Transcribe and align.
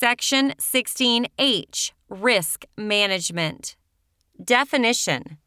Section 0.00 0.52
16H 0.60 1.90
Risk 2.08 2.66
Management. 2.76 3.74
Definition 4.40 5.38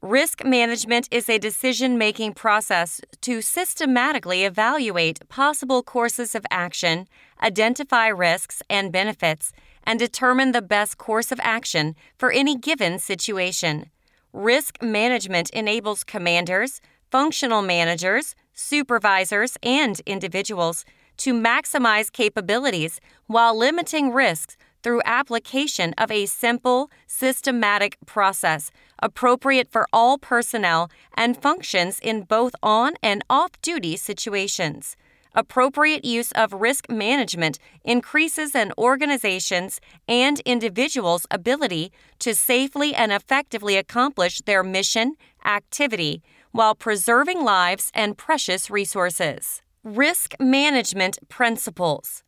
Risk 0.00 0.42
management 0.46 1.08
is 1.10 1.28
a 1.28 1.36
decision 1.36 1.98
making 1.98 2.32
process 2.32 3.02
to 3.20 3.42
systematically 3.42 4.44
evaluate 4.44 5.28
possible 5.28 5.82
courses 5.82 6.34
of 6.34 6.46
action, 6.50 7.06
identify 7.42 8.06
risks 8.06 8.62
and 8.70 8.90
benefits, 8.90 9.52
and 9.84 9.98
determine 9.98 10.52
the 10.52 10.62
best 10.62 10.96
course 10.96 11.30
of 11.30 11.38
action 11.42 11.94
for 12.16 12.32
any 12.32 12.56
given 12.56 12.98
situation. 12.98 13.90
Risk 14.32 14.82
management 14.82 15.50
enables 15.50 16.02
commanders, 16.02 16.80
functional 17.10 17.60
managers, 17.60 18.34
supervisors, 18.54 19.58
and 19.62 20.00
individuals 20.06 20.86
to 21.18 21.34
maximize 21.34 22.10
capabilities 22.10 23.00
while 23.26 23.56
limiting 23.56 24.12
risks 24.12 24.56
through 24.82 25.02
application 25.04 25.92
of 25.98 26.10
a 26.10 26.26
simple, 26.26 26.90
systematic 27.06 27.96
process 28.06 28.70
appropriate 29.02 29.70
for 29.70 29.86
all 29.92 30.18
personnel 30.18 30.90
and 31.14 31.40
functions 31.40 31.98
in 32.00 32.22
both 32.22 32.54
on 32.62 32.94
and 33.02 33.22
off 33.28 33.50
duty 33.62 33.96
situations. 33.96 34.96
Appropriate 35.34 36.04
use 36.04 36.32
of 36.32 36.52
risk 36.52 36.90
management 36.90 37.58
increases 37.84 38.54
an 38.54 38.72
organization's 38.78 39.80
and 40.08 40.40
individuals' 40.40 41.26
ability 41.30 41.92
to 42.18 42.34
safely 42.34 42.94
and 42.94 43.12
effectively 43.12 43.76
accomplish 43.76 44.40
their 44.40 44.64
mission, 44.64 45.14
activity, 45.44 46.22
while 46.50 46.74
preserving 46.74 47.44
lives 47.44 47.92
and 47.94 48.16
precious 48.16 48.70
resources. 48.70 49.62
Risk 49.84 50.34
Management 50.40 51.20
Principles 51.28 52.24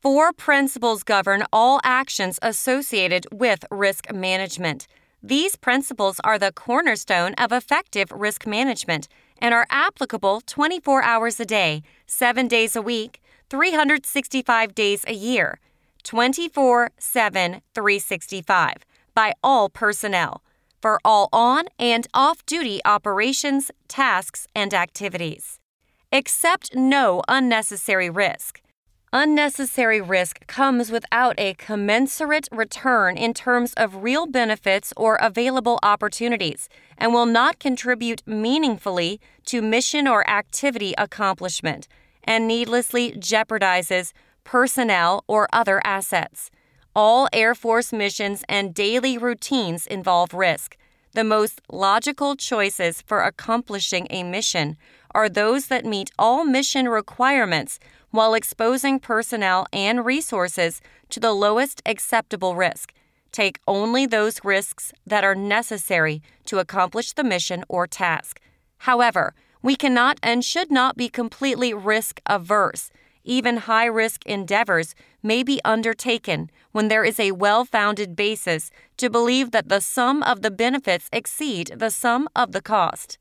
Four 0.00 0.32
principles 0.32 1.02
govern 1.02 1.44
all 1.52 1.80
actions 1.84 2.38
associated 2.40 3.26
with 3.30 3.66
risk 3.70 4.10
management. 4.10 4.86
These 5.22 5.56
principles 5.56 6.18
are 6.24 6.38
the 6.38 6.50
cornerstone 6.50 7.34
of 7.34 7.52
effective 7.52 8.10
risk 8.10 8.46
management 8.46 9.06
and 9.36 9.52
are 9.52 9.66
applicable 9.68 10.40
24 10.46 11.02
hours 11.02 11.38
a 11.38 11.44
day, 11.44 11.82
7 12.06 12.48
days 12.48 12.74
a 12.74 12.80
week, 12.80 13.20
365 13.50 14.74
days 14.74 15.04
a 15.06 15.12
year, 15.12 15.60
24 16.04 16.92
7 16.98 17.60
365 17.74 18.74
by 19.14 19.34
all 19.42 19.68
personnel 19.68 20.42
for 20.80 20.98
all 21.04 21.28
on 21.34 21.64
and 21.78 22.06
off 22.14 22.46
duty 22.46 22.80
operations, 22.86 23.70
tasks, 23.88 24.46
and 24.54 24.72
activities. 24.72 25.57
Accept 26.10 26.74
no 26.74 27.22
unnecessary 27.28 28.08
risk. 28.08 28.62
Unnecessary 29.12 30.00
risk 30.00 30.46
comes 30.46 30.90
without 30.90 31.34
a 31.36 31.52
commensurate 31.52 32.48
return 32.50 33.18
in 33.18 33.34
terms 33.34 33.74
of 33.74 34.02
real 34.02 34.26
benefits 34.26 34.94
or 34.96 35.16
available 35.16 35.78
opportunities 35.82 36.70
and 36.96 37.12
will 37.12 37.26
not 37.26 37.58
contribute 37.58 38.22
meaningfully 38.26 39.20
to 39.44 39.60
mission 39.60 40.08
or 40.08 40.26
activity 40.30 40.94
accomplishment 40.96 41.86
and 42.24 42.48
needlessly 42.48 43.12
jeopardizes 43.12 44.12
personnel 44.44 45.24
or 45.26 45.46
other 45.52 45.82
assets. 45.84 46.50
All 46.96 47.28
Air 47.34 47.54
Force 47.54 47.92
missions 47.92 48.44
and 48.48 48.72
daily 48.72 49.18
routines 49.18 49.86
involve 49.86 50.32
risk. 50.32 50.78
The 51.12 51.24
most 51.24 51.60
logical 51.70 52.34
choices 52.34 53.02
for 53.02 53.20
accomplishing 53.20 54.06
a 54.08 54.22
mission 54.22 54.78
are 55.14 55.28
those 55.28 55.66
that 55.66 55.84
meet 55.84 56.10
all 56.18 56.44
mission 56.44 56.88
requirements 56.88 57.78
while 58.10 58.34
exposing 58.34 58.98
personnel 58.98 59.66
and 59.72 60.04
resources 60.04 60.80
to 61.10 61.20
the 61.20 61.32
lowest 61.32 61.82
acceptable 61.86 62.54
risk. 62.54 62.92
Take 63.32 63.60
only 63.66 64.06
those 64.06 64.44
risks 64.44 64.92
that 65.06 65.24
are 65.24 65.34
necessary 65.34 66.22
to 66.46 66.58
accomplish 66.58 67.12
the 67.12 67.24
mission 67.24 67.64
or 67.68 67.86
task. 67.86 68.40
However, 68.78 69.34
we 69.62 69.76
cannot 69.76 70.18
and 70.22 70.44
should 70.44 70.70
not 70.70 70.96
be 70.96 71.08
completely 71.08 71.74
risk 71.74 72.20
averse. 72.26 72.90
Even 73.24 73.58
high 73.58 73.86
risk 73.86 74.24
endeavors 74.24 74.94
may 75.22 75.42
be 75.42 75.60
undertaken 75.64 76.50
when 76.72 76.88
there 76.88 77.04
is 77.04 77.20
a 77.20 77.32
well 77.32 77.64
founded 77.64 78.16
basis 78.16 78.70
to 78.96 79.10
believe 79.10 79.50
that 79.50 79.68
the 79.68 79.80
sum 79.80 80.22
of 80.22 80.42
the 80.42 80.50
benefits 80.50 81.08
exceed 81.12 81.72
the 81.76 81.90
sum 81.90 82.28
of 82.34 82.52
the 82.52 82.62
cost. 82.62 83.18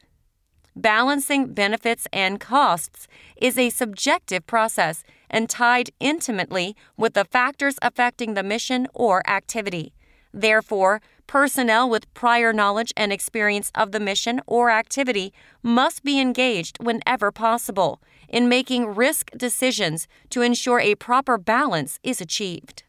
Balancing 0.80 1.56
benefits 1.56 2.08
and 2.14 2.40
costs 2.40 3.08
is 3.36 3.58
a 3.58 3.72
subjective 3.72 4.46
process 4.46 5.04
and 5.28 5.50
tied 5.50 5.90
intimately 6.00 6.76
with 6.96 7.16
the 7.16 7.26
factors 7.26 7.80
affecting 7.82 8.36
the 8.36 8.44
mission 8.44 8.88
or 8.94 9.28
activity. 9.28 9.96
Therefore, 10.32 11.02
personnel 11.26 11.90
with 11.90 12.14
prior 12.14 12.54
knowledge 12.54 12.94
and 12.96 13.12
experience 13.12 13.72
of 13.74 13.92
the 13.92 14.00
mission 14.00 14.40
or 14.46 14.70
activity 14.70 15.34
must 15.64 16.04
be 16.04 16.22
engaged 16.22 16.78
whenever 16.80 17.32
possible 17.32 18.00
in 18.30 18.48
making 18.48 18.94
risk 18.94 19.32
decisions 19.36 20.08
to 20.30 20.44
ensure 20.44 20.80
a 20.80 20.94
proper 20.94 21.40
balance 21.40 22.00
is 22.04 22.22
achieved. 22.22 22.84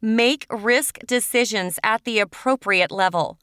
Make 0.00 0.46
risk 0.48 1.00
decisions 1.06 1.78
at 1.84 2.04
the 2.04 2.18
appropriate 2.18 2.90
level. 2.90 3.36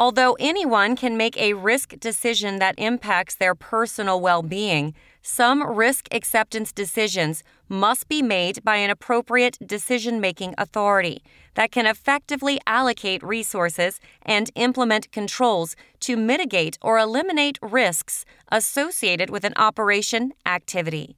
Although 0.00 0.36
anyone 0.38 0.94
can 0.94 1.16
make 1.16 1.36
a 1.36 1.54
risk 1.54 1.98
decision 1.98 2.60
that 2.60 2.76
impacts 2.78 3.34
their 3.34 3.56
personal 3.56 4.20
well 4.20 4.42
being, 4.42 4.94
some 5.22 5.68
risk 5.68 6.06
acceptance 6.12 6.72
decisions 6.72 7.42
must 7.68 8.06
be 8.06 8.22
made 8.22 8.62
by 8.62 8.76
an 8.76 8.90
appropriate 8.90 9.58
decision 9.66 10.20
making 10.20 10.54
authority 10.56 11.20
that 11.54 11.72
can 11.72 11.84
effectively 11.84 12.60
allocate 12.64 13.24
resources 13.24 13.98
and 14.22 14.52
implement 14.54 15.10
controls 15.10 15.74
to 15.98 16.16
mitigate 16.16 16.78
or 16.80 16.96
eliminate 16.96 17.58
risks 17.60 18.24
associated 18.52 19.30
with 19.30 19.42
an 19.42 19.52
operation 19.56 20.32
activity. 20.46 21.16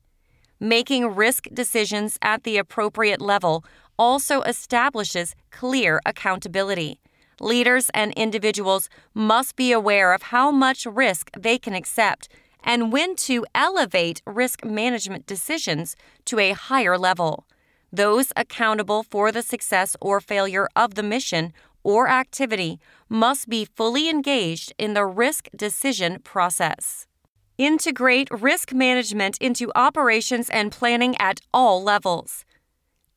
Making 0.59 1.15
risk 1.15 1.49
decisions 1.53 2.19
at 2.23 2.45
the 2.45 2.57
appropriate 2.57 3.21
level 3.21 3.63
also 3.99 4.41
establishes 4.41 5.35
clear 5.51 6.01
accountability 6.07 6.99
leaders 7.41 7.91
and 7.95 8.13
individuals 8.13 8.89
must 9.15 9.57
be 9.57 9.73
aware 9.73 10.13
of 10.13 10.23
how 10.25 10.51
much 10.51 10.87
risk 10.87 11.31
they 11.39 11.59
can 11.59 11.75
accept 11.75 12.29
and 12.63 12.93
when 12.93 13.17
to 13.17 13.47
elevate 13.55 14.23
risk 14.27 14.65
management 14.65 15.27
decisions 15.27 15.97
to 16.27 16.39
a 16.39 16.53
higher 16.53 16.99
level. 16.99 17.47
Those 17.93 18.33
accountable 18.37 19.03
for 19.03 19.33
the 19.33 19.43
success 19.43 19.97
or 20.01 20.21
failure 20.21 20.69
of 20.77 20.95
the 20.95 21.03
mission 21.03 21.53
or 21.83 22.09
activity 22.09 22.79
must 23.09 23.49
be 23.49 23.65
fully 23.65 24.09
engaged 24.09 24.73
in 24.79 24.95
the 24.95 25.07
risk 25.07 25.49
decision 25.57 26.21
process. 26.21 27.07
Integrate 27.59 28.29
risk 28.31 28.73
management 28.73 29.37
into 29.39 29.73
operations 29.75 30.49
and 30.51 30.71
planning 30.73 31.17
at 31.19 31.41
all 31.53 31.83
levels. 31.83 32.45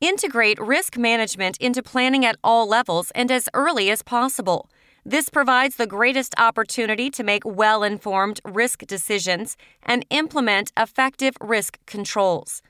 Integrate 0.00 0.58
risk 0.58 0.98
management 0.98 1.56
into 1.58 1.82
planning 1.82 2.26
at 2.26 2.36
all 2.44 2.68
levels 2.68 3.10
and 3.14 3.30
as 3.30 3.48
early 3.54 3.90
as 3.90 4.02
possible. 4.02 4.68
This 5.04 5.28
provides 5.28 5.76
the 5.76 5.86
greatest 5.86 6.34
opportunity 6.36 7.10
to 7.10 7.22
make 7.22 7.42
well 7.44 7.82
informed 7.82 8.40
risk 8.44 8.80
decisions 8.86 9.56
and 9.82 10.04
implement 10.10 10.72
effective 10.76 11.34
risk 11.40 11.78
controls. 11.86 12.60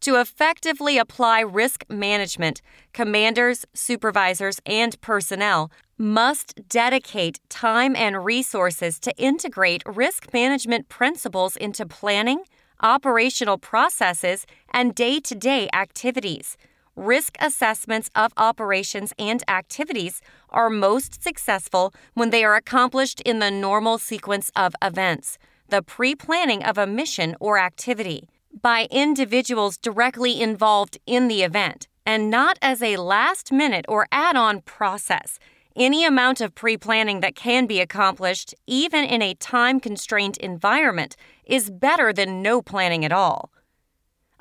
To 0.00 0.18
effectively 0.18 0.96
apply 0.96 1.40
risk 1.40 1.84
management, 1.90 2.62
commanders, 2.94 3.66
supervisors, 3.74 4.58
and 4.64 4.98
personnel 5.02 5.70
must 5.98 6.66
dedicate 6.68 7.38
time 7.50 7.94
and 7.94 8.24
resources 8.24 8.98
to 9.00 9.14
integrate 9.18 9.82
risk 9.84 10.32
management 10.32 10.88
principles 10.88 11.56
into 11.56 11.84
planning, 11.84 12.44
operational 12.82 13.58
processes, 13.58 14.46
and 14.70 14.94
day 14.94 15.20
to 15.20 15.34
day 15.34 15.68
activities. 15.74 16.56
Risk 17.00 17.38
assessments 17.40 18.10
of 18.14 18.34
operations 18.36 19.14
and 19.18 19.42
activities 19.48 20.20
are 20.50 20.68
most 20.68 21.22
successful 21.22 21.94
when 22.12 22.28
they 22.28 22.44
are 22.44 22.56
accomplished 22.56 23.22
in 23.22 23.38
the 23.38 23.50
normal 23.50 23.96
sequence 23.96 24.52
of 24.54 24.74
events, 24.82 25.38
the 25.70 25.80
pre 25.80 26.14
planning 26.14 26.62
of 26.62 26.76
a 26.76 26.86
mission 26.86 27.36
or 27.40 27.58
activity, 27.58 28.28
by 28.52 28.86
individuals 28.90 29.78
directly 29.78 30.42
involved 30.42 30.98
in 31.06 31.28
the 31.28 31.42
event, 31.42 31.88
and 32.04 32.28
not 32.28 32.58
as 32.60 32.82
a 32.82 32.98
last 32.98 33.50
minute 33.50 33.86
or 33.88 34.06
add 34.12 34.36
on 34.36 34.60
process. 34.60 35.38
Any 35.74 36.04
amount 36.04 36.42
of 36.42 36.54
pre 36.54 36.76
planning 36.76 37.20
that 37.20 37.34
can 37.34 37.64
be 37.64 37.80
accomplished, 37.80 38.54
even 38.66 39.04
in 39.04 39.22
a 39.22 39.32
time 39.32 39.80
constrained 39.80 40.36
environment, 40.36 41.16
is 41.46 41.70
better 41.70 42.12
than 42.12 42.42
no 42.42 42.60
planning 42.60 43.06
at 43.06 43.12
all. 43.12 43.50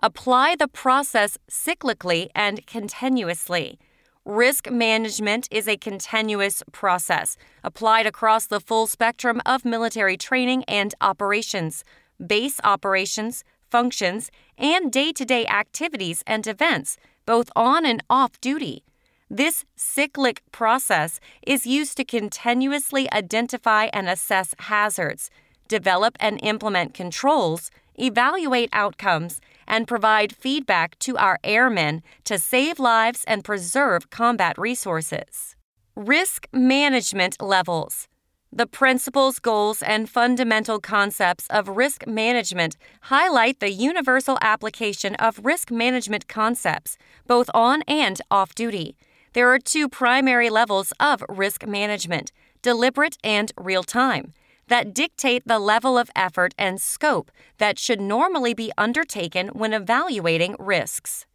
Apply 0.02 0.56
the 0.56 0.70
process 0.70 1.38
cyclically 1.52 2.30
and 2.34 2.66
continuously. 2.66 3.78
Risk 4.24 4.72
management 4.72 5.48
is 5.52 5.68
a 5.68 5.76
continuous 5.76 6.64
process 6.72 7.36
applied 7.66 8.06
across 8.06 8.48
the 8.48 8.62
full 8.62 8.88
spectrum 8.88 9.42
of 9.46 9.66
military 9.66 10.16
training 10.16 10.64
and 10.70 10.96
operations, 11.02 11.84
base 12.26 12.62
operations, 12.64 13.44
functions, 13.70 14.32
and 14.58 14.90
day 14.90 15.12
to 15.12 15.26
day 15.26 15.46
activities 15.48 16.24
and 16.26 16.48
events, 16.48 16.98
both 17.26 17.50
on 17.56 17.86
and 17.86 18.02
off 18.10 18.40
duty. 18.40 18.86
This 19.30 19.66
cyclic 19.76 20.42
process 20.54 21.20
is 21.46 21.66
used 21.66 21.98
to 21.98 22.06
continuously 22.06 23.12
identify 23.12 23.90
and 23.92 24.08
assess 24.08 24.56
hazards, 24.60 25.30
develop 25.68 26.16
and 26.22 26.40
implement 26.42 26.94
controls, 26.94 27.70
evaluate 27.96 28.70
outcomes, 28.72 29.42
and 29.70 29.88
provide 29.88 30.36
feedback 30.36 31.00
to 31.00 31.16
our 31.18 31.40
airmen 31.44 32.02
to 32.26 32.38
save 32.38 32.80
lives 32.80 33.24
and 33.28 33.44
preserve 33.44 34.10
combat 34.10 34.58
resources. 34.58 35.56
Risk 35.96 36.48
management 36.52 37.42
levels. 37.42 38.08
The 38.52 38.66
principles, 38.66 39.38
goals, 39.38 39.84
and 39.84 40.10
fundamental 40.10 40.80
concepts 40.80 41.46
of 41.52 41.78
risk 41.78 42.08
management 42.08 42.78
highlight 43.04 43.60
the 43.60 43.72
universal 43.72 44.40
application 44.42 45.14
of 45.16 45.46
risk 45.46 45.70
management 45.70 46.28
concepts, 46.28 46.98
both 47.28 47.52
on 47.54 47.84
and 47.84 48.20
off 48.32 48.56
duty. 48.56 48.98
There 49.34 49.54
are 49.54 49.60
two 49.60 49.88
primary 49.88 50.50
levels 50.50 50.92
of 51.00 51.24
risk 51.30 51.68
management 51.68 52.32
deliberate 52.62 53.18
and 53.24 53.52
real 53.58 53.84
time 53.84 54.34
that 54.70 54.94
dictate 54.94 55.44
the 55.46 55.60
level 55.60 55.98
of 55.98 56.10
effort 56.16 56.56
and 56.58 56.82
scope 56.82 57.30
that 57.58 57.78
should 57.78 58.00
normally 58.00 58.54
be 58.54 58.72
undertaken 58.78 59.50
when 59.50 59.74
evaluating 59.74 60.56
risks. 60.58 61.26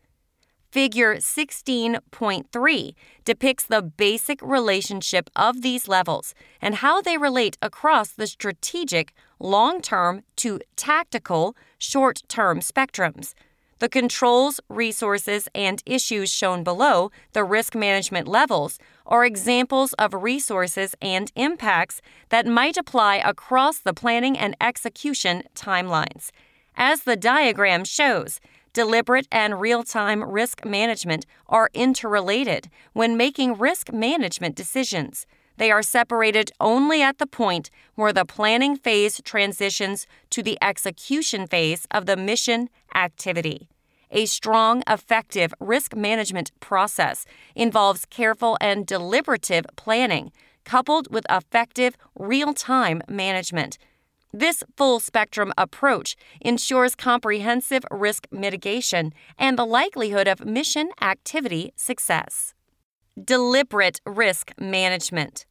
Figure 0.75 1.17
16.3 1.19 2.95
depicts 3.25 3.65
the 3.65 3.81
basic 3.81 4.43
relationship 4.43 5.31
of 5.37 5.63
these 5.63 5.87
levels 5.87 6.35
and 6.61 6.77
how 6.77 7.01
they 7.01 7.17
relate 7.17 7.57
across 7.63 8.11
the 8.11 8.27
strategic, 8.27 9.13
long 9.39 9.81
term 9.81 10.23
to 10.35 10.59
tactical, 10.75 11.55
short 11.79 12.23
term 12.27 12.59
spectrums. 12.59 13.35
The 13.79 13.89
controls, 13.89 14.61
resources, 14.69 15.47
and 15.55 15.81
issues 15.87 16.33
shown 16.33 16.65
below, 16.65 17.13
the 17.35 17.45
risk 17.45 17.77
management 17.77 18.27
levels, 18.27 18.79
are 19.07 19.25
examples 19.25 19.93
of 19.95 20.15
resources 20.15 20.95
and 21.01 21.31
impacts 21.37 22.01
that 22.31 22.47
might 22.47 22.77
apply 22.77 23.17
across 23.17 23.79
the 23.79 23.95
planning 23.95 24.39
and 24.39 24.57
execution 24.61 25.43
timelines. 25.55 26.31
As 26.77 27.03
the 27.03 27.17
diagram 27.17 27.85
shows, 27.85 28.41
deliberate 28.73 29.29
and 29.31 29.61
real 29.61 29.85
time 29.85 30.23
risk 30.23 30.65
management 30.65 31.27
are 31.49 31.71
interrelated 31.75 32.69
when 32.93 33.17
making 33.17 33.59
risk 33.59 33.93
management 33.93 34.57
decisions. 34.57 35.27
They 35.57 35.71
are 35.71 35.83
separated 35.83 36.51
only 36.61 37.01
at 37.01 37.19
the 37.19 37.27
point 37.27 37.71
where 37.95 38.13
the 38.13 38.25
planning 38.25 38.77
phase 38.77 39.21
transitions 39.25 40.07
to 40.31 40.43
the 40.43 40.59
execution 40.61 41.47
phase 41.47 41.87
of 41.93 42.07
the 42.07 42.17
mission 42.17 42.69
activity. 42.95 43.69
A 44.17 44.27
strong, 44.27 44.85
effective 44.87 45.53
risk 45.59 45.97
management 45.97 46.53
process 46.61 47.27
involves 47.57 48.05
careful 48.05 48.57
and 48.61 48.87
deliberative 48.87 49.67
planning, 49.75 50.31
coupled 50.65 51.13
with 51.13 51.27
effective, 51.29 51.97
real 52.17 52.55
time 52.55 53.03
management. 53.09 53.77
This 54.33 54.63
full 54.77 55.01
spectrum 55.01 55.53
approach 55.59 56.15
ensures 56.41 56.95
comprehensive 56.95 57.85
risk 57.91 58.29
mitigation 58.31 59.13
and 59.37 59.59
the 59.59 59.67
likelihood 59.67 60.29
of 60.29 60.45
mission 60.45 60.91
activity 61.03 61.73
success. 61.75 62.55
Deliberate 63.21 64.01
risk 64.07 64.53
management. 64.61 65.45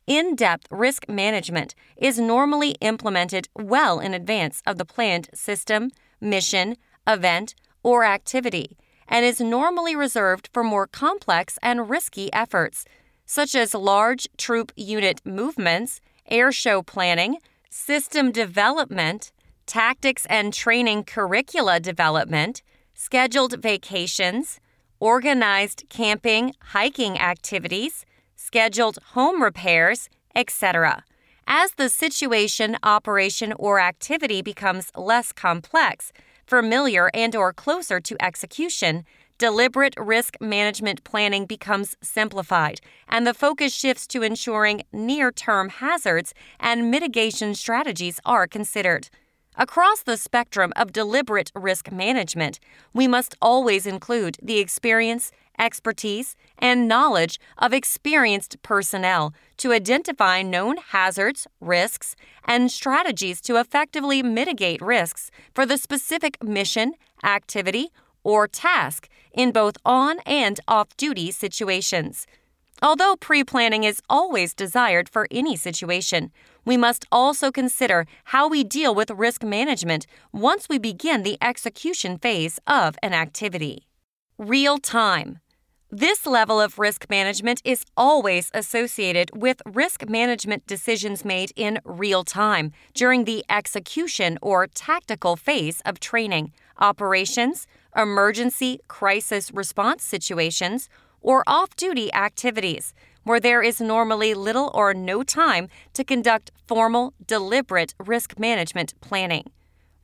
In 0.07 0.37
depth 0.37 0.69
risk 0.71 1.09
management 1.09 1.75
is 1.97 2.19
normally 2.19 2.77
implemented 2.81 3.49
well 3.57 3.99
in 3.99 4.15
advance 4.15 4.63
of 4.65 4.79
the 4.79 4.85
planned 4.85 5.29
system, 5.35 5.91
mission, 6.21 6.77
event, 7.07 7.57
or 7.83 8.05
activity, 8.05 8.77
and 9.09 9.25
is 9.25 9.41
normally 9.41 9.97
reserved 9.97 10.49
for 10.53 10.63
more 10.63 10.87
complex 10.87 11.59
and 11.63 11.91
risky 11.91 12.33
efforts 12.33 12.85
such 13.27 13.55
as 13.55 13.75
large 13.75 14.29
troop 14.39 14.73
unit 14.77 15.21
movements, 15.25 16.01
air 16.31 16.51
show 16.53 16.83
planning, 16.83 17.37
system 17.69 18.31
development, 18.33 19.33
tactics 19.67 20.27
and 20.27 20.55
training 20.55 21.05
curricula 21.05 21.81
development, 21.81 22.63
scheduled 22.95 23.61
vacations, 23.61 24.61
organized 25.01 25.85
camping, 25.89 26.55
hiking 26.61 27.19
activities, 27.19 28.07
scheduled 28.37 28.99
home 29.13 29.43
repairs, 29.43 30.09
etc. 30.35 31.05
As 31.47 31.73
the 31.73 31.89
situation, 31.89 32.77
operation, 32.83 33.53
or 33.59 33.79
activity 33.79 34.43
becomes 34.43 34.91
less 34.97 35.33
complex, 35.33 36.13
familiar, 36.47 37.11
and 37.13 37.37
or 37.37 37.53
closer 37.53 38.01
to 38.01 38.17
execution, 38.21 39.05
deliberate 39.39 39.95
risk 39.99 40.37
management 40.41 41.05
planning 41.05 41.47
becomes 41.47 41.97
simplified, 42.03 42.81
and 43.09 43.27
the 43.27 43.35
focus 43.35 43.75
shifts 43.75 44.07
to 44.09 44.23
ensuring 44.23 44.83
near 44.93 45.31
term 45.31 45.69
hazards 45.69 46.35
and 46.59 46.91
mitigation 46.91 47.55
strategies 47.55 48.21
are 48.25 48.47
considered. 48.47 49.09
Across 49.59 50.03
the 50.03 50.19
spectrum 50.19 50.73
of 50.77 50.93
deliberate 50.93 51.51
risk 51.55 51.91
management, 51.91 52.61
we 52.93 53.09
must 53.09 53.35
always 53.41 53.87
include 53.87 54.37
the 54.43 54.59
experience, 54.59 55.33
expertise, 55.59 56.37
and 56.59 56.87
knowledge 56.87 57.41
of 57.57 57.73
experienced 57.73 58.61
personnel 58.63 59.33
to 59.57 59.73
identify 59.73 60.43
known 60.43 60.77
hazards, 60.77 61.47
risks, 61.59 62.17
and 62.45 62.71
strategies 62.71 63.41
to 63.41 63.57
effectively 63.57 64.23
mitigate 64.23 64.83
risks 64.83 65.31
for 65.55 65.65
the 65.65 65.79
specific 65.79 66.43
mission, 66.45 66.93
activity, 67.25 67.91
or 68.27 68.49
task 68.49 69.09
in 69.33 69.53
both 69.53 69.77
on 69.85 70.19
and 70.27 70.59
off 70.67 70.97
duty 70.97 71.31
situations. 71.31 72.27
Although 72.83 73.17
pre 73.17 73.45
planning 73.45 73.85
is 73.85 74.03
always 74.11 74.53
desired 74.53 75.09
for 75.09 75.29
any 75.31 75.57
situation, 75.57 76.33
we 76.65 76.77
must 76.77 77.07
also 77.13 77.53
consider 77.53 78.05
how 78.25 78.49
we 78.49 78.65
deal 78.65 78.95
with 78.95 79.11
risk 79.13 79.45
management 79.45 80.07
once 80.33 80.69
we 80.69 80.79
begin 80.79 81.23
the 81.23 81.39
execution 81.41 82.19
phase 82.19 82.59
of 82.67 82.97
an 83.01 83.15
activity. 83.15 83.87
Real 84.37 84.79
time. 84.79 85.39
This 85.91 86.27
level 86.27 86.61
of 86.61 86.81
risk 86.81 87.07
management 87.09 87.63
is 87.65 87.85
always 87.97 88.51
associated 88.53 89.31
with 89.35 89.63
risk 89.65 90.09
management 90.09 90.67
decisions 90.67 91.25
made 91.25 91.53
in 91.55 91.79
real 91.85 92.25
time 92.25 92.73
during 92.93 93.25
the 93.25 93.45
execution 93.49 94.37
or 94.43 94.67
tactical 94.67 95.37
phase 95.37 95.81
of 95.87 96.01
training, 96.01 96.53
operations, 96.81 97.69
emergency 97.97 98.81
crisis 98.89 99.51
response 99.53 100.05
situations, 100.05 100.89
or 101.21 101.43
off 101.47 101.75
duty 101.77 102.13
activities, 102.15 102.95
where 103.25 103.41
there 103.41 103.63
is 103.63 103.81
normally 103.81 104.35
little 104.35 104.71
or 104.75 104.95
no 104.95 105.23
time 105.23 105.69
to 105.95 106.05
conduct 106.05 106.53
formal, 106.67 107.15
deliberate 107.27 107.95
risk 107.99 108.39
management 108.39 108.95
planning. 109.01 109.45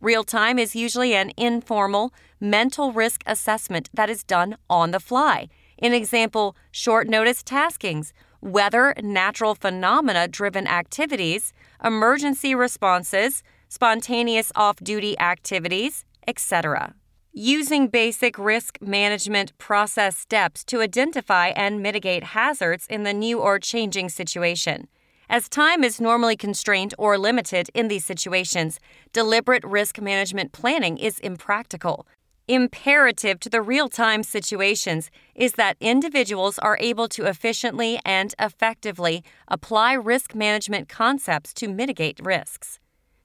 Real 0.01 0.25
time 0.25 0.59
is 0.59 0.75
usually 0.75 1.15
an 1.15 1.31
informal, 1.37 2.13
mental 2.41 2.91
risk 2.91 3.23
assessment 3.25 3.89
that 3.95 4.11
is 4.11 4.25
done 4.25 4.57
on 4.69 4.91
the 4.91 4.99
fly. 4.99 5.49
In 5.79 5.93
example, 5.93 6.57
short 6.73 7.09
notice 7.09 7.43
taskings 7.45 8.13
weather, 8.41 8.93
natural 9.01 9.55
phenomena 9.55 10.27
driven 10.27 10.67
activities, 10.67 11.53
emergency 11.85 12.57
responses, 12.57 13.45
spontaneous 13.69 14.51
off 14.57 14.79
duty 14.83 15.17
activities, 15.21 16.05
etc. 16.27 16.95
Using 17.35 17.89
basic 17.89 18.39
risk 18.39 18.77
management 18.83 19.57
process 19.57 20.19
steps 20.19 20.63
to 20.65 20.83
identify 20.83 21.49
and 21.49 21.83
mitigate 21.83 22.25
hazards 22.25 22.87
in 22.91 23.05
the 23.05 23.15
new 23.15 23.41
or 23.41 23.59
changing 23.59 24.11
situation. 24.11 24.87
As 25.31 25.49
time 25.49 25.83
is 25.83 25.99
normally 25.99 26.37
constrained 26.37 26.93
or 26.99 27.17
limited 27.17 27.71
in 27.73 27.89
these 27.89 28.05
situations, 28.05 28.79
deliberate 29.15 29.65
risk 29.65 29.99
management 29.99 30.53
planning 30.53 30.99
is 30.99 31.19
impractical. 31.21 32.07
Imperative 32.49 33.41
to 33.41 33.49
the 33.49 33.63
real 33.63 33.89
time 33.89 34.23
situations 34.23 35.11
is 35.35 35.55
that 35.55 35.79
individuals 35.81 36.59
are 36.59 36.77
able 36.83 37.09
to 37.09 37.25
efficiently 37.25 37.99
and 38.05 38.35
effectively 38.39 39.25
apply 39.49 39.95
risk 39.95 40.35
management 40.35 40.91
concepts 40.91 41.55
to 41.55 41.67
mitigate 41.67 42.21
risks. 42.23 42.79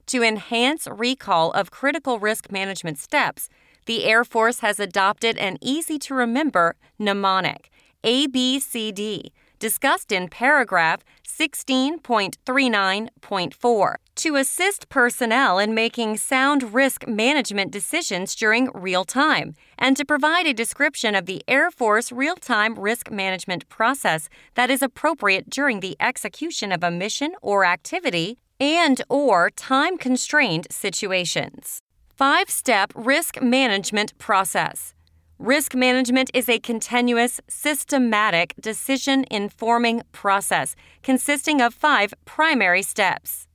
To 0.06 0.22
enhance 0.22 0.88
recall 0.90 1.52
of 1.52 1.70
critical 1.70 2.18
risk 2.18 2.50
management 2.50 2.96
steps, 2.96 3.50
the 3.88 4.04
Air 4.04 4.22
Force 4.22 4.60
has 4.60 4.78
adopted 4.78 5.36
an 5.38 5.56
easy 5.62 5.98
to 6.00 6.12
remember 6.12 6.76
mnemonic 6.98 7.70
ABCD 8.04 9.30
discussed 9.58 10.12
in 10.12 10.28
paragraph 10.28 11.02
16.39.4 11.26 13.94
to 14.14 14.36
assist 14.36 14.90
personnel 14.90 15.58
in 15.58 15.74
making 15.74 16.18
sound 16.18 16.74
risk 16.74 17.08
management 17.08 17.72
decisions 17.72 18.34
during 18.34 18.68
real 18.74 19.06
time 19.06 19.54
and 19.78 19.96
to 19.96 20.04
provide 20.04 20.46
a 20.46 20.52
description 20.52 21.14
of 21.14 21.24
the 21.24 21.42
Air 21.48 21.70
Force 21.70 22.12
real 22.12 22.36
time 22.36 22.78
risk 22.78 23.10
management 23.10 23.66
process 23.70 24.28
that 24.54 24.70
is 24.70 24.82
appropriate 24.82 25.48
during 25.48 25.80
the 25.80 25.96
execution 25.98 26.72
of 26.72 26.84
a 26.84 26.90
mission 26.90 27.32
or 27.40 27.64
activity 27.64 28.36
and 28.60 29.00
or 29.08 29.48
time-constrained 29.48 30.66
situations. 30.70 31.80
5-step 32.18 32.92
risk 32.96 33.40
management 33.40 34.18
process. 34.18 34.92
Risk 35.38 35.72
management 35.76 36.32
is 36.34 36.48
a 36.48 36.58
continuous, 36.58 37.40
systematic 37.48 38.54
decision 38.60 39.24
informing 39.30 40.02
process 40.10 40.74
consisting 41.04 41.60
of 41.60 41.72
five 41.72 42.12
primary 42.24 42.82
steps. 42.82 43.46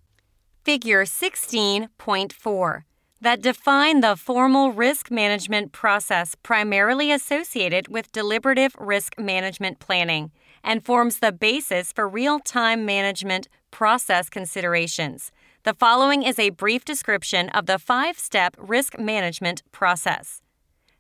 Figure 0.63 1.03
16.4 1.03 2.83
that 3.19 3.41
define 3.41 4.01
the 4.01 4.17
formal 4.17 4.73
risk 4.73 5.09
management 5.09 5.71
process 5.71 6.35
primarily 6.43 7.09
associated 7.09 7.87
with 7.87 8.11
deliberative 8.11 8.75
risk 8.77 9.17
management 9.17 9.79
planning 9.79 10.29
and 10.61 10.83
forms 10.83 11.19
the 11.19 11.31
basis 11.31 11.93
for 11.93 12.07
real 12.07 12.39
time 12.39 12.85
management 12.85 13.47
process 13.71 14.29
considerations. 14.29 15.31
The 15.63 15.73
following 15.73 16.23
is 16.23 16.39
a 16.39 16.49
brief 16.49 16.83
description 16.83 17.47
of 17.51 17.67
the 17.67 17.79
five 17.79 18.19
step 18.19 18.57
risk 18.59 18.99
management 18.99 19.63
process. 19.71 20.41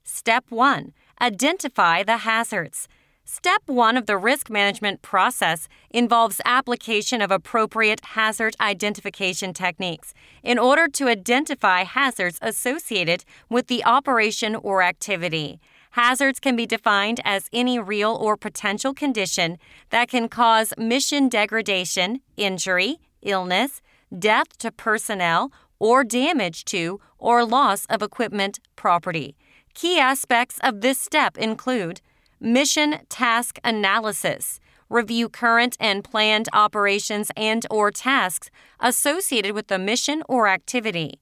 Step 0.05 0.45
1 0.47 0.93
Identify 1.19 2.03
the 2.03 2.19
hazards. 2.19 2.87
Step 3.25 3.61
1 3.65 3.97
of 3.97 4.05
the 4.05 4.15
risk 4.15 4.49
management 4.49 5.01
process 5.01 5.67
involves 5.89 6.39
application 6.45 7.21
of 7.21 7.29
appropriate 7.29 8.05
hazard 8.15 8.55
identification 8.61 9.53
techniques 9.53 10.13
in 10.43 10.57
order 10.57 10.87
to 10.87 11.09
identify 11.09 11.83
hazards 11.83 12.39
associated 12.41 13.25
with 13.49 13.67
the 13.67 13.83
operation 13.83 14.55
or 14.55 14.81
activity. 14.81 15.59
Hazards 15.91 16.39
can 16.39 16.55
be 16.55 16.65
defined 16.65 17.19
as 17.25 17.49
any 17.51 17.79
real 17.79 18.15
or 18.15 18.37
potential 18.37 18.93
condition 18.93 19.57
that 19.89 20.07
can 20.07 20.29
cause 20.29 20.73
mission 20.77 21.27
degradation, 21.27 22.21
injury, 22.37 23.01
illness, 23.21 23.81
death 24.17 24.57
to 24.59 24.71
personnel, 24.71 25.51
or 25.79 26.03
damage 26.03 26.63
to 26.65 26.99
or 27.17 27.45
loss 27.45 27.85
of 27.87 28.01
equipment, 28.01 28.59
property. 28.75 29.35
Key 29.73 29.99
aspects 29.99 30.59
of 30.63 30.81
this 30.81 30.99
step 30.99 31.37
include 31.37 31.99
mission 32.39 32.99
task 33.09 33.59
analysis, 33.63 34.59
review 34.89 35.27
current 35.27 35.75
and 35.79 36.03
planned 36.03 36.47
operations 36.53 37.31
and 37.35 37.65
or 37.71 37.91
tasks 37.91 38.49
associated 38.79 39.53
with 39.53 39.67
the 39.67 39.79
mission 39.79 40.23
or 40.29 40.47
activity. 40.47 41.19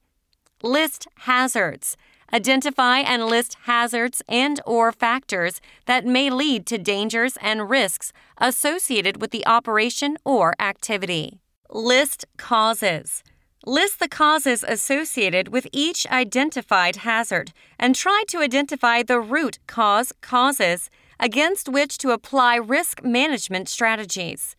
List 0.61 1.07
hazards 1.19 1.97
Identify 2.33 2.99
and 2.99 3.25
list 3.25 3.57
hazards 3.63 4.21
and 4.29 4.61
or 4.65 4.93
factors 4.93 5.59
that 5.85 6.05
may 6.05 6.29
lead 6.29 6.65
to 6.67 6.77
dangers 6.77 7.37
and 7.41 7.69
risks 7.69 8.13
associated 8.37 9.19
with 9.19 9.31
the 9.31 9.45
operation 9.45 10.17
or 10.23 10.53
activity. 10.57 11.41
List 11.73 12.25
causes. 12.35 13.23
List 13.65 14.01
the 14.01 14.09
causes 14.09 14.65
associated 14.67 15.47
with 15.47 15.67
each 15.71 16.05
identified 16.07 16.97
hazard 16.97 17.53
and 17.79 17.95
try 17.95 18.23
to 18.27 18.39
identify 18.39 19.03
the 19.03 19.21
root 19.21 19.57
cause 19.67 20.11
causes 20.19 20.89
against 21.17 21.69
which 21.69 21.97
to 21.99 22.11
apply 22.11 22.55
risk 22.55 23.05
management 23.05 23.69
strategies. 23.69 24.57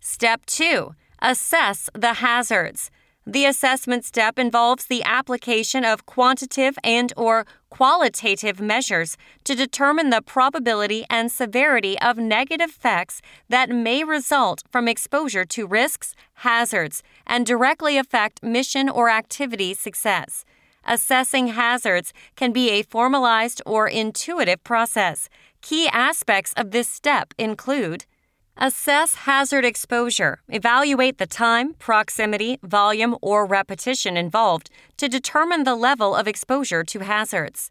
Step 0.00 0.46
2. 0.46 0.96
Assess 1.22 1.90
the 1.94 2.14
hazards. 2.14 2.90
The 3.24 3.44
assessment 3.44 4.04
step 4.04 4.36
involves 4.36 4.86
the 4.86 5.04
application 5.04 5.84
of 5.84 6.06
quantitative 6.06 6.76
and 6.82 7.12
or 7.16 7.46
qualitative 7.70 8.60
measures 8.60 9.16
to 9.44 9.54
determine 9.54 10.10
the 10.10 10.22
probability 10.22 11.04
and 11.10 11.30
severity 11.30 11.98
of 12.00 12.16
negative 12.16 12.70
effects 12.70 13.20
that 13.48 13.70
may 13.70 14.04
result 14.04 14.62
from 14.70 14.88
exposure 14.88 15.44
to 15.44 15.66
risks, 15.66 16.14
hazards, 16.34 17.02
and 17.26 17.44
directly 17.44 17.96
affect 17.98 18.42
mission 18.42 18.88
or 18.88 19.10
activity 19.10 19.74
success. 19.74 20.44
Assessing 20.84 21.48
hazards 21.48 22.12
can 22.36 22.52
be 22.52 22.70
a 22.70 22.82
formalized 22.82 23.60
or 23.66 23.88
intuitive 23.88 24.62
process. 24.64 25.28
Key 25.60 25.88
aspects 25.88 26.52
of 26.56 26.70
this 26.70 26.88
step 26.88 27.34
include 27.36 28.06
Assess 28.60 29.14
hazard 29.14 29.64
exposure. 29.64 30.40
Evaluate 30.48 31.18
the 31.18 31.28
time, 31.28 31.74
proximity, 31.74 32.58
volume, 32.60 33.16
or 33.22 33.46
repetition 33.46 34.16
involved 34.16 34.68
to 34.96 35.08
determine 35.08 35.62
the 35.62 35.76
level 35.76 36.12
of 36.16 36.26
exposure 36.26 36.82
to 36.82 36.98
hazards. 36.98 37.70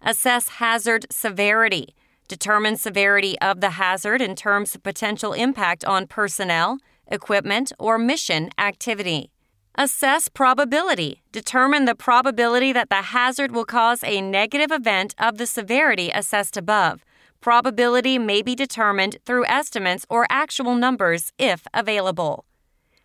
Assess 0.00 0.48
hazard 0.48 1.04
severity. 1.10 1.94
Determine 2.26 2.76
severity 2.76 3.38
of 3.40 3.60
the 3.60 3.72
hazard 3.72 4.22
in 4.22 4.34
terms 4.34 4.74
of 4.74 4.82
potential 4.82 5.34
impact 5.34 5.84
on 5.84 6.06
personnel, 6.06 6.78
equipment, 7.06 7.70
or 7.78 7.98
mission 7.98 8.48
activity. 8.56 9.30
Assess 9.74 10.30
probability. 10.30 11.20
Determine 11.32 11.84
the 11.84 11.94
probability 11.94 12.72
that 12.72 12.88
the 12.88 13.02
hazard 13.12 13.52
will 13.52 13.66
cause 13.66 14.02
a 14.02 14.22
negative 14.22 14.72
event 14.72 15.14
of 15.18 15.36
the 15.36 15.46
severity 15.46 16.10
assessed 16.14 16.56
above 16.56 17.04
Probability 17.44 18.18
may 18.18 18.40
be 18.40 18.54
determined 18.54 19.18
through 19.26 19.44
estimates 19.44 20.06
or 20.08 20.26
actual 20.30 20.74
numbers 20.74 21.30
if 21.38 21.66
available. 21.74 22.46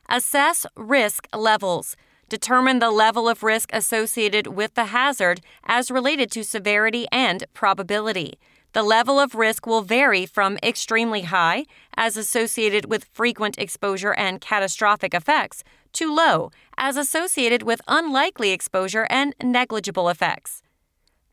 Assess 0.07 0.65
risk 0.77 1.27
levels. 1.35 1.97
Determine 2.29 2.79
the 2.79 2.89
level 2.89 3.27
of 3.27 3.43
risk 3.43 3.69
associated 3.73 4.47
with 4.47 4.75
the 4.75 4.85
hazard 4.95 5.41
as 5.65 5.91
related 5.91 6.31
to 6.31 6.45
severity 6.45 7.05
and 7.11 7.43
probability. 7.53 8.39
The 8.71 8.81
level 8.81 9.19
of 9.19 9.35
risk 9.35 9.67
will 9.67 9.81
vary 9.81 10.25
from 10.25 10.57
extremely 10.63 11.23
high, 11.23 11.65
as 11.97 12.15
associated 12.15 12.89
with 12.89 13.09
frequent 13.11 13.57
exposure 13.57 14.13
and 14.13 14.39
catastrophic 14.39 15.13
effects, 15.13 15.65
to 15.91 16.15
low, 16.15 16.49
as 16.77 16.95
associated 16.95 17.63
with 17.63 17.81
unlikely 17.89 18.51
exposure 18.51 19.05
and 19.09 19.35
negligible 19.43 20.07
effects. 20.07 20.61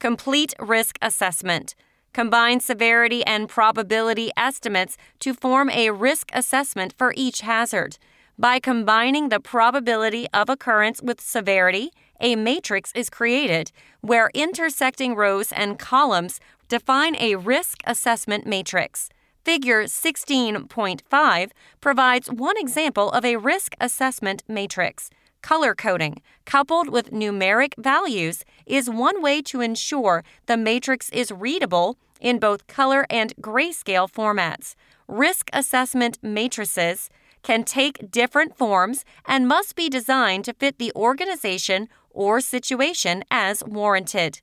Complete 0.00 0.54
risk 0.58 0.98
assessment. 1.00 1.76
Combine 2.16 2.60
severity 2.60 3.22
and 3.26 3.46
probability 3.46 4.30
estimates 4.38 4.96
to 5.18 5.34
form 5.34 5.68
a 5.68 5.90
risk 5.90 6.30
assessment 6.32 6.94
for 6.96 7.12
each 7.14 7.42
hazard. 7.42 7.98
By 8.38 8.58
combining 8.58 9.28
the 9.28 9.38
probability 9.38 10.26
of 10.32 10.48
occurrence 10.48 11.02
with 11.02 11.20
severity, 11.20 11.90
a 12.18 12.34
matrix 12.34 12.90
is 12.94 13.10
created 13.10 13.70
where 14.00 14.30
intersecting 14.32 15.14
rows 15.14 15.52
and 15.52 15.78
columns 15.78 16.40
define 16.68 17.16
a 17.16 17.34
risk 17.34 17.82
assessment 17.84 18.46
matrix. 18.46 19.10
Figure 19.44 19.84
16.5 19.84 21.50
provides 21.82 22.28
one 22.28 22.56
example 22.56 23.10
of 23.10 23.26
a 23.26 23.36
risk 23.36 23.74
assessment 23.78 24.42
matrix. 24.48 25.10
Color 25.42 25.74
coding, 25.74 26.22
coupled 26.46 26.88
with 26.88 27.12
numeric 27.12 27.74
values, 27.76 28.42
is 28.64 28.88
one 28.88 29.20
way 29.20 29.42
to 29.42 29.60
ensure 29.60 30.24
the 30.46 30.56
matrix 30.56 31.10
is 31.10 31.30
readable 31.30 31.98
in 32.20 32.38
both 32.38 32.66
color 32.66 33.06
and 33.10 33.34
grayscale 33.36 34.10
formats. 34.10 34.74
Risk 35.08 35.50
assessment 35.52 36.18
matrices 36.22 37.08
can 37.42 37.62
take 37.62 38.10
different 38.10 38.56
forms 38.56 39.04
and 39.24 39.46
must 39.46 39.76
be 39.76 39.88
designed 39.88 40.44
to 40.44 40.52
fit 40.52 40.78
the 40.78 40.92
organization 40.96 41.88
or 42.10 42.40
situation 42.40 43.22
as 43.30 43.62
warranted. 43.64 44.40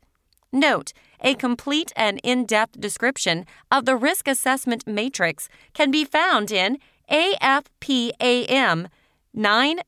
Note, 0.53 0.93
a 1.19 1.33
complete 1.33 1.91
and 1.95 2.21
in 2.23 2.45
depth 2.45 2.79
description 2.79 3.45
of 3.71 3.85
the 3.85 3.95
risk 3.95 4.27
assessment 4.27 4.85
matrix 4.85 5.49
can 5.73 5.89
be 5.91 6.05
found 6.05 6.51
in 6.51 6.77
AFPAM 7.09 8.87
90 9.33 9.81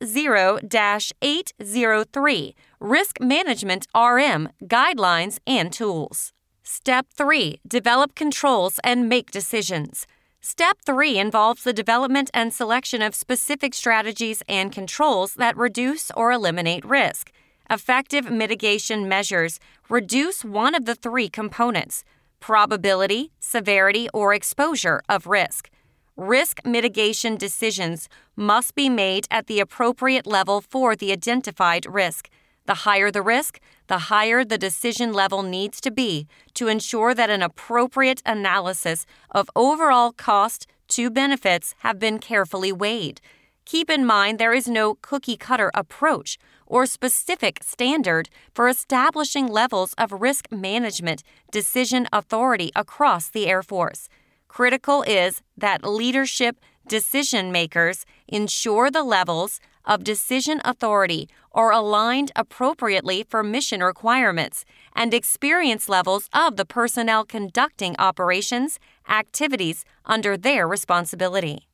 803 1.21 2.55
Risk 2.79 3.21
Management 3.21 3.87
RM 3.95 4.49
Guidelines 4.63 5.39
and 5.45 5.71
Tools. 5.71 6.34
Step 6.67 7.05
3 7.13 7.59
Develop 7.67 8.15
controls 8.15 8.79
and 8.83 9.07
make 9.07 9.29
decisions. 9.29 10.07
Step 10.41 10.79
3 10.83 11.19
involves 11.19 11.63
the 11.63 11.71
development 11.71 12.31
and 12.33 12.51
selection 12.51 13.03
of 13.03 13.13
specific 13.13 13.75
strategies 13.75 14.41
and 14.49 14.71
controls 14.71 15.35
that 15.35 15.55
reduce 15.55 16.09
or 16.17 16.31
eliminate 16.31 16.83
risk. 16.83 17.31
Effective 17.69 18.31
mitigation 18.31 19.07
measures 19.07 19.59
reduce 19.89 20.43
one 20.43 20.73
of 20.73 20.85
the 20.85 20.95
three 20.95 21.29
components 21.29 22.03
probability, 22.39 23.31
severity, 23.39 24.09
or 24.11 24.33
exposure 24.33 25.03
of 25.07 25.27
risk. 25.27 25.69
Risk 26.17 26.65
mitigation 26.65 27.35
decisions 27.35 28.09
must 28.35 28.73
be 28.73 28.89
made 28.89 29.27
at 29.29 29.45
the 29.45 29.59
appropriate 29.59 30.25
level 30.25 30.61
for 30.61 30.95
the 30.95 31.11
identified 31.11 31.85
risk. 31.85 32.27
The 32.65 32.85
higher 32.85 33.11
the 33.11 33.21
risk, 33.21 33.59
the 33.87 33.99
higher 34.09 34.43
the 34.43 34.57
decision 34.57 35.13
level 35.13 35.43
needs 35.43 35.79
to 35.81 35.91
be 35.91 36.27
to 36.55 36.67
ensure 36.67 37.13
that 37.13 37.29
an 37.29 37.41
appropriate 37.41 38.21
analysis 38.25 39.05
of 39.31 39.49
overall 39.55 40.11
cost 40.11 40.67
to 40.89 41.09
benefits 41.09 41.75
have 41.79 41.99
been 41.99 42.19
carefully 42.19 42.71
weighed. 42.71 43.21
Keep 43.65 43.89
in 43.89 44.05
mind 44.05 44.39
there 44.39 44.53
is 44.53 44.67
no 44.67 44.95
cookie 44.95 45.37
cutter 45.37 45.71
approach 45.73 46.37
or 46.67 46.85
specific 46.85 47.59
standard 47.63 48.29
for 48.53 48.67
establishing 48.67 49.47
levels 49.47 49.93
of 49.97 50.11
risk 50.11 50.51
management 50.51 51.23
decision 51.51 52.07
authority 52.11 52.71
across 52.75 53.29
the 53.29 53.47
Air 53.47 53.63
Force. 53.63 54.09
Critical 54.47 55.03
is 55.03 55.41
that 55.57 55.83
leadership 55.83 56.57
decision 56.87 57.51
makers 57.51 58.05
ensure 58.27 58.89
the 58.89 59.03
levels 59.03 59.59
of 59.85 60.03
decision 60.03 60.61
authority 60.63 61.27
are 61.55 61.71
aligned 61.71 62.31
appropriately 62.35 63.25
for 63.27 63.41
mission 63.41 63.81
requirements 63.81 64.65
and 64.95 65.13
experience 65.13 65.89
levels 65.89 66.29
of 66.33 66.57
the 66.57 66.65
personnel 66.65 67.25
conducting 67.25 67.95
operations 67.97 68.77
activities 69.09 69.85
under 70.05 70.37
their 70.37 70.67
responsibility. 70.67 71.67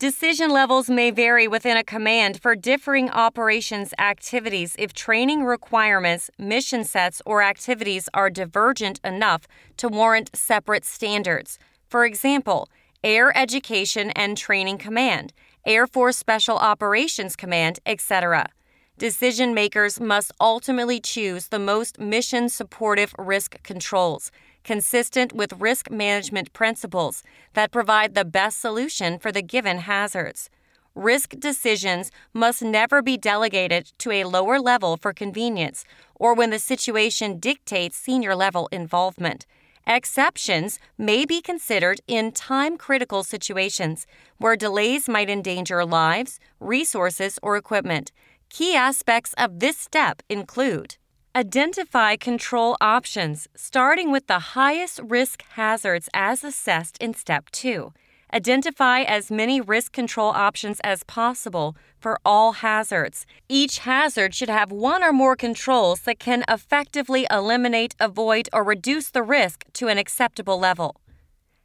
Decision 0.00 0.50
levels 0.50 0.88
may 0.88 1.10
vary 1.10 1.48
within 1.48 1.76
a 1.76 1.82
command 1.82 2.40
for 2.40 2.54
differing 2.54 3.10
operations 3.10 3.92
activities 3.98 4.76
if 4.78 4.92
training 4.92 5.44
requirements, 5.44 6.30
mission 6.38 6.84
sets, 6.84 7.20
or 7.26 7.42
activities 7.42 8.08
are 8.14 8.30
divergent 8.30 9.00
enough 9.02 9.48
to 9.76 9.88
warrant 9.88 10.30
separate 10.36 10.84
standards. 10.84 11.58
For 11.88 12.04
example, 12.04 12.68
Air 13.02 13.36
Education 13.36 14.10
and 14.12 14.36
Training 14.36 14.78
Command, 14.78 15.32
Air 15.64 15.86
Force 15.86 16.16
Special 16.16 16.58
Operations 16.58 17.34
Command, 17.34 17.80
etc. 17.84 18.46
Decision 18.98 19.54
makers 19.54 20.00
must 20.00 20.32
ultimately 20.40 20.98
choose 20.98 21.46
the 21.46 21.60
most 21.60 22.00
mission 22.00 22.48
supportive 22.48 23.14
risk 23.16 23.62
controls, 23.62 24.32
consistent 24.64 25.32
with 25.32 25.60
risk 25.60 25.88
management 25.88 26.52
principles 26.52 27.22
that 27.54 27.70
provide 27.70 28.16
the 28.16 28.24
best 28.24 28.60
solution 28.60 29.20
for 29.20 29.30
the 29.30 29.40
given 29.40 29.78
hazards. 29.78 30.50
Risk 30.96 31.38
decisions 31.38 32.10
must 32.34 32.60
never 32.60 33.00
be 33.00 33.16
delegated 33.16 33.92
to 33.98 34.10
a 34.10 34.24
lower 34.24 34.58
level 34.58 34.96
for 34.96 35.12
convenience 35.12 35.84
or 36.16 36.34
when 36.34 36.50
the 36.50 36.58
situation 36.58 37.38
dictates 37.38 37.96
senior 37.96 38.34
level 38.34 38.68
involvement. 38.72 39.46
Exceptions 39.86 40.80
may 40.98 41.24
be 41.24 41.40
considered 41.40 42.00
in 42.08 42.32
time 42.32 42.76
critical 42.76 43.22
situations 43.22 44.08
where 44.38 44.56
delays 44.56 45.08
might 45.08 45.30
endanger 45.30 45.84
lives, 45.86 46.40
resources, 46.58 47.38
or 47.44 47.56
equipment. 47.56 48.10
Key 48.50 48.74
aspects 48.74 49.34
of 49.36 49.60
this 49.60 49.76
step 49.76 50.22
include 50.28 50.96
Identify 51.36 52.16
control 52.16 52.76
options, 52.80 53.46
starting 53.54 54.10
with 54.10 54.26
the 54.26 54.38
highest 54.56 55.00
risk 55.04 55.42
hazards 55.50 56.08
as 56.14 56.42
assessed 56.42 56.96
in 56.98 57.14
Step 57.14 57.50
2. 57.50 57.92
Identify 58.32 59.02
as 59.02 59.30
many 59.30 59.60
risk 59.60 59.92
control 59.92 60.30
options 60.30 60.80
as 60.82 61.04
possible 61.04 61.76
for 62.00 62.18
all 62.24 62.52
hazards. 62.52 63.26
Each 63.48 63.80
hazard 63.80 64.34
should 64.34 64.50
have 64.50 64.72
one 64.72 65.02
or 65.02 65.12
more 65.12 65.36
controls 65.36 66.00
that 66.00 66.18
can 66.18 66.44
effectively 66.48 67.26
eliminate, 67.30 67.94
avoid, 68.00 68.48
or 68.52 68.64
reduce 68.64 69.10
the 69.10 69.22
risk 69.22 69.64
to 69.74 69.88
an 69.88 69.98
acceptable 69.98 70.58
level. 70.58 71.00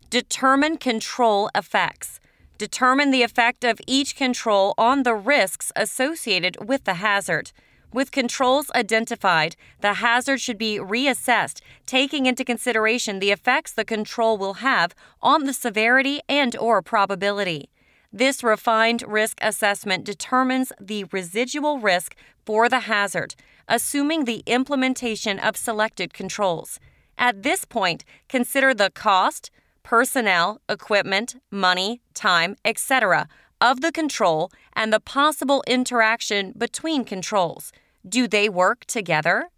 Determine 0.10 0.78
control 0.78 1.50
effects. 1.56 2.20
Determine 2.58 3.12
the 3.12 3.24
effect 3.24 3.64
of 3.64 3.82
each 3.88 4.16
control 4.16 4.74
on 4.78 5.04
the 5.04 5.16
risks 5.16 5.72
associated 5.76 6.68
with 6.68 6.84
the 6.84 6.96
hazard. 6.96 7.52
With 7.92 8.12
controls 8.12 8.72
identified, 8.74 9.56
the 9.82 9.96
hazard 9.96 10.42
should 10.42 10.58
be 10.58 10.80
reassessed, 10.80 11.62
taking 11.86 12.26
into 12.26 12.44
consideration 12.44 13.20
the 13.20 13.32
effects 13.32 13.72
the 13.72 13.86
control 13.86 14.38
will 14.38 14.56
have 14.56 14.96
on 15.22 15.44
the 15.46 15.54
severity 15.54 16.22
and 16.28 16.56
or 16.58 16.82
probability. 16.82 17.70
This 18.12 18.44
refined 18.44 19.04
risk 19.08 19.40
assessment 19.42 20.06
determines 20.06 20.72
the 20.80 21.06
residual 21.06 21.80
risk 21.80 22.16
for 22.46 22.70
the 22.70 22.82
hazard, 22.82 23.36
assuming 23.68 24.26
the 24.26 24.44
implementation 24.46 25.40
of 25.40 25.58
selected 25.58 26.14
controls. 26.14 26.80
At 27.18 27.44
this 27.44 27.66
point, 27.66 28.04
consider 28.28 28.74
the 28.74 28.92
cost, 28.92 29.50
personnel, 29.84 30.62
equipment, 30.68 31.36
money, 31.52 32.02
time, 32.14 32.56
etc. 32.66 33.28
of 33.62 33.82
the 33.82 33.92
control 33.92 34.52
and 34.74 34.92
the 34.92 35.00
possible 35.00 35.64
interaction 35.68 36.54
between 36.58 37.04
controls. 37.04 37.72
Do 38.08 38.28
they 38.28 38.50
work 38.50 38.86
together? 38.86 39.50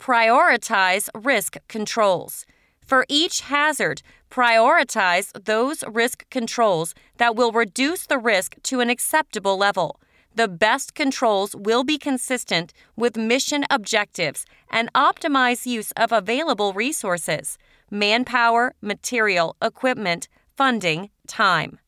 Prioritize 0.00 1.08
risk 1.14 1.56
controls. 1.68 2.44
For 2.84 3.06
each 3.08 3.42
hazard, 3.42 4.02
prioritize 4.30 5.32
those 5.44 5.84
risk 5.86 6.28
controls 6.30 6.94
that 7.18 7.36
will 7.36 7.52
reduce 7.52 8.06
the 8.06 8.18
risk 8.18 8.56
to 8.64 8.80
an 8.80 8.90
acceptable 8.90 9.56
level. 9.56 10.00
The 10.34 10.48
best 10.48 10.94
controls 10.94 11.54
will 11.54 11.84
be 11.84 11.98
consistent 11.98 12.72
with 12.96 13.16
mission 13.16 13.64
objectives 13.70 14.44
and 14.70 14.92
optimize 14.94 15.66
use 15.66 15.92
of 15.92 16.10
available 16.10 16.72
resources 16.72 17.58
manpower, 17.92 18.74
material, 18.80 19.54
equipment, 19.62 20.26
funding, 20.56 21.10
time. 21.28 21.78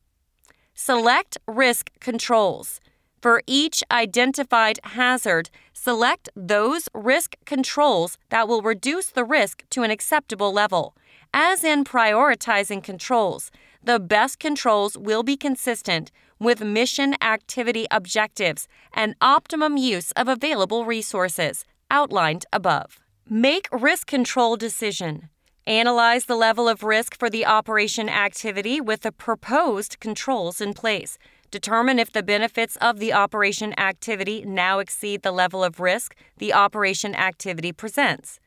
Select 0.75 1.37
risk 1.47 1.89
controls. 1.99 2.79
For 3.21 3.41
each 3.47 3.83
identified 3.89 4.79
hazard, 4.83 5.49
select 5.73 6.29
those 6.35 6.87
risk 6.93 7.35
controls 7.45 8.19
that 8.29 8.47
will 8.47 8.61
reduce 8.61 9.07
the 9.07 9.23
risk 9.23 9.63
to 9.71 9.81
an 9.81 9.89
acceptable 9.89 10.53
level. 10.53 10.95
As 11.33 11.63
in 11.63 11.83
prioritizing 11.83 12.83
controls, 12.83 13.49
the 13.83 13.99
best 13.99 14.37
controls 14.37 14.95
will 14.97 15.23
be 15.23 15.35
consistent 15.35 16.11
with 16.39 16.61
mission 16.61 17.15
activity 17.21 17.87
objectives 17.89 18.67
and 18.93 19.15
optimum 19.21 19.75
use 19.77 20.11
of 20.11 20.27
available 20.27 20.85
resources 20.85 21.65
outlined 21.89 22.45
above. 22.53 22.99
Make 23.27 23.67
risk 23.71 24.05
control 24.05 24.55
decision. 24.55 25.29
Analyze 25.67 26.25
the 26.25 26.35
level 26.35 26.69
of 26.69 26.83
risk 26.83 27.17
for 27.17 27.27
the 27.27 27.43
operation 27.43 28.07
activity 28.07 28.79
with 28.79 29.01
the 29.01 29.11
proposed 29.11 29.99
controls 29.99 30.61
in 30.61 30.75
place. 30.75 31.17
Determine 31.49 31.97
if 31.97 32.11
the 32.11 32.21
benefits 32.21 32.75
of 32.81 32.99
the 32.99 33.11
operation 33.11 33.73
activity 33.79 34.43
now 34.45 34.77
exceed 34.77 35.23
the 35.23 35.31
level 35.31 35.63
of 35.63 35.79
risk 35.79 36.15
the 36.37 36.53
operation 36.53 37.15
activity 37.15 37.71
presents. 37.71 38.39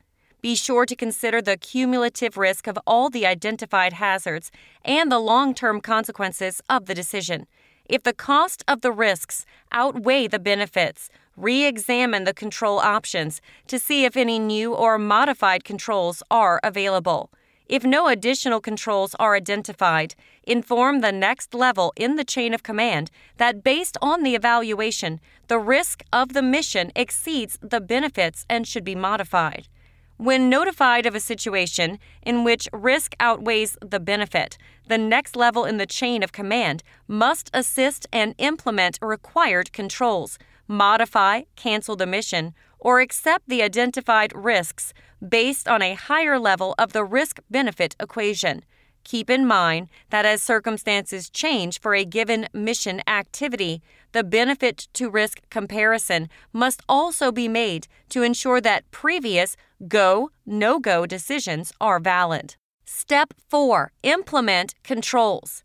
Be 0.42 0.54
sure 0.54 0.86
to 0.86 0.94
consider 0.94 1.42
the 1.42 1.56
cumulative 1.56 2.36
risk 2.36 2.68
of 2.68 2.78
all 2.86 3.10
the 3.10 3.26
identified 3.26 3.94
hazards 3.94 4.52
and 4.84 5.10
the 5.10 5.18
long 5.18 5.54
term 5.54 5.80
consequences 5.80 6.60
of 6.70 6.86
the 6.86 6.94
decision. 6.94 7.48
If 7.88 8.04
the 8.04 8.12
cost 8.12 8.62
of 8.68 8.80
the 8.80 8.92
risks 8.92 9.44
outweigh 9.72 10.28
the 10.28 10.38
benefits, 10.38 11.10
re 11.38 11.64
examine 11.64 12.24
the 12.24 12.34
control 12.34 12.78
options 12.78 13.40
to 13.68 13.78
see 13.78 14.04
if 14.04 14.16
any 14.16 14.38
new 14.38 14.74
or 14.74 14.98
modified 14.98 15.64
controls 15.64 16.22
are 16.30 16.60
available. 16.62 17.30
If 17.68 17.84
no 17.84 18.08
additional 18.08 18.60
controls 18.60 19.14
are 19.18 19.36
identified, 19.36 20.14
inform 20.42 21.00
the 21.00 21.12
next 21.12 21.54
level 21.54 21.92
in 21.96 22.16
the 22.16 22.24
chain 22.24 22.54
of 22.54 22.62
command 22.62 23.10
that 23.36 23.62
based 23.62 23.98
on 24.00 24.22
the 24.22 24.34
evaluation, 24.34 25.20
the 25.48 25.58
risk 25.58 26.02
of 26.12 26.32
the 26.32 26.42
mission 26.42 26.90
exceeds 26.96 27.58
the 27.60 27.80
benefits 27.80 28.46
and 28.48 28.66
should 28.66 28.84
be 28.84 28.94
modified. 28.94 29.68
When 30.16 30.48
notified 30.48 31.06
of 31.06 31.14
a 31.14 31.20
situation 31.20 32.00
in 32.22 32.42
which 32.42 32.68
risk 32.72 33.14
outweighs 33.20 33.76
the 33.80 34.00
benefit, 34.00 34.58
the 34.88 34.98
next 34.98 35.36
level 35.36 35.64
in 35.64 35.76
the 35.76 35.86
chain 35.86 36.24
of 36.24 36.32
command 36.32 36.82
must 37.06 37.50
assist 37.54 38.06
and 38.12 38.34
implement 38.38 38.98
required 39.00 39.72
controls, 39.72 40.38
modify, 40.68 41.42
cancel 41.56 41.96
the 41.96 42.06
mission, 42.06 42.54
or 42.78 43.00
accept 43.00 43.48
the 43.48 43.62
identified 43.62 44.32
risks 44.34 44.92
based 45.26 45.66
on 45.66 45.82
a 45.82 45.94
higher 45.94 46.38
level 46.38 46.74
of 46.78 46.92
the 46.92 47.04
risk 47.04 47.40
benefit 47.50 47.96
equation. 47.98 48.62
Keep 49.04 49.30
in 49.30 49.46
mind 49.46 49.88
that 50.10 50.26
as 50.26 50.42
circumstances 50.42 51.30
change 51.30 51.80
for 51.80 51.94
a 51.94 52.04
given 52.04 52.46
mission 52.52 53.00
activity, 53.08 53.82
the 54.12 54.22
benefit 54.22 54.86
to 54.92 55.08
risk 55.08 55.40
comparison 55.50 56.28
must 56.52 56.82
also 56.88 57.32
be 57.32 57.48
made 57.48 57.88
to 58.10 58.22
ensure 58.22 58.60
that 58.60 58.88
previous 58.90 59.56
go, 59.88 60.30
no 60.44 60.78
go 60.78 61.06
decisions 61.06 61.72
are 61.80 61.98
valid. 61.98 62.56
Step 62.84 63.32
4 63.48 63.92
Implement 64.02 64.74
controls. 64.84 65.62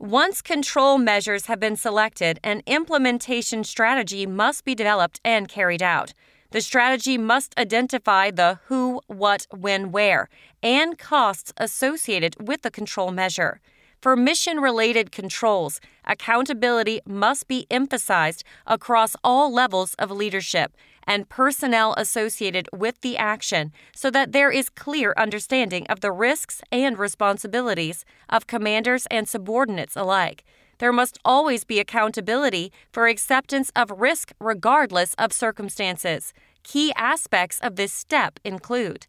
Once 0.00 0.42
control 0.42 0.98
measures 0.98 1.46
have 1.46 1.60
been 1.60 1.76
selected, 1.76 2.40
an 2.42 2.62
implementation 2.66 3.62
strategy 3.62 4.26
must 4.26 4.64
be 4.64 4.74
developed 4.74 5.20
and 5.24 5.48
carried 5.48 5.82
out. 5.82 6.12
The 6.50 6.60
strategy 6.60 7.16
must 7.16 7.56
identify 7.56 8.32
the 8.32 8.58
who, 8.66 9.00
what, 9.06 9.46
when, 9.50 9.92
where, 9.92 10.28
and 10.62 10.98
costs 10.98 11.52
associated 11.56 12.48
with 12.48 12.62
the 12.62 12.72
control 12.72 13.12
measure. 13.12 13.60
For 14.00 14.16
mission 14.16 14.58
related 14.58 15.12
controls, 15.12 15.80
accountability 16.04 17.00
must 17.06 17.46
be 17.46 17.66
emphasized 17.70 18.42
across 18.66 19.14
all 19.22 19.52
levels 19.52 19.94
of 19.94 20.10
leadership 20.10 20.76
and 21.06 21.28
personnel 21.28 21.94
associated 21.96 22.68
with 22.72 23.00
the 23.00 23.16
action 23.16 23.72
so 23.94 24.10
that 24.10 24.32
there 24.32 24.50
is 24.50 24.68
clear 24.68 25.14
understanding 25.16 25.86
of 25.88 26.00
the 26.00 26.12
risks 26.12 26.60
and 26.72 26.98
responsibilities 26.98 28.04
of 28.28 28.46
commanders 28.46 29.06
and 29.10 29.28
subordinates 29.28 29.96
alike. 29.96 30.44
There 30.78 30.92
must 30.92 31.18
always 31.24 31.64
be 31.64 31.78
accountability 31.78 32.72
for 32.92 33.06
acceptance 33.06 33.70
of 33.76 33.90
risk 33.90 34.32
regardless 34.40 35.14
of 35.14 35.32
circumstances. 35.32 36.32
Key 36.62 36.92
aspects 36.96 37.58
of 37.60 37.76
this 37.76 37.92
step 37.92 38.40
include 38.44 39.06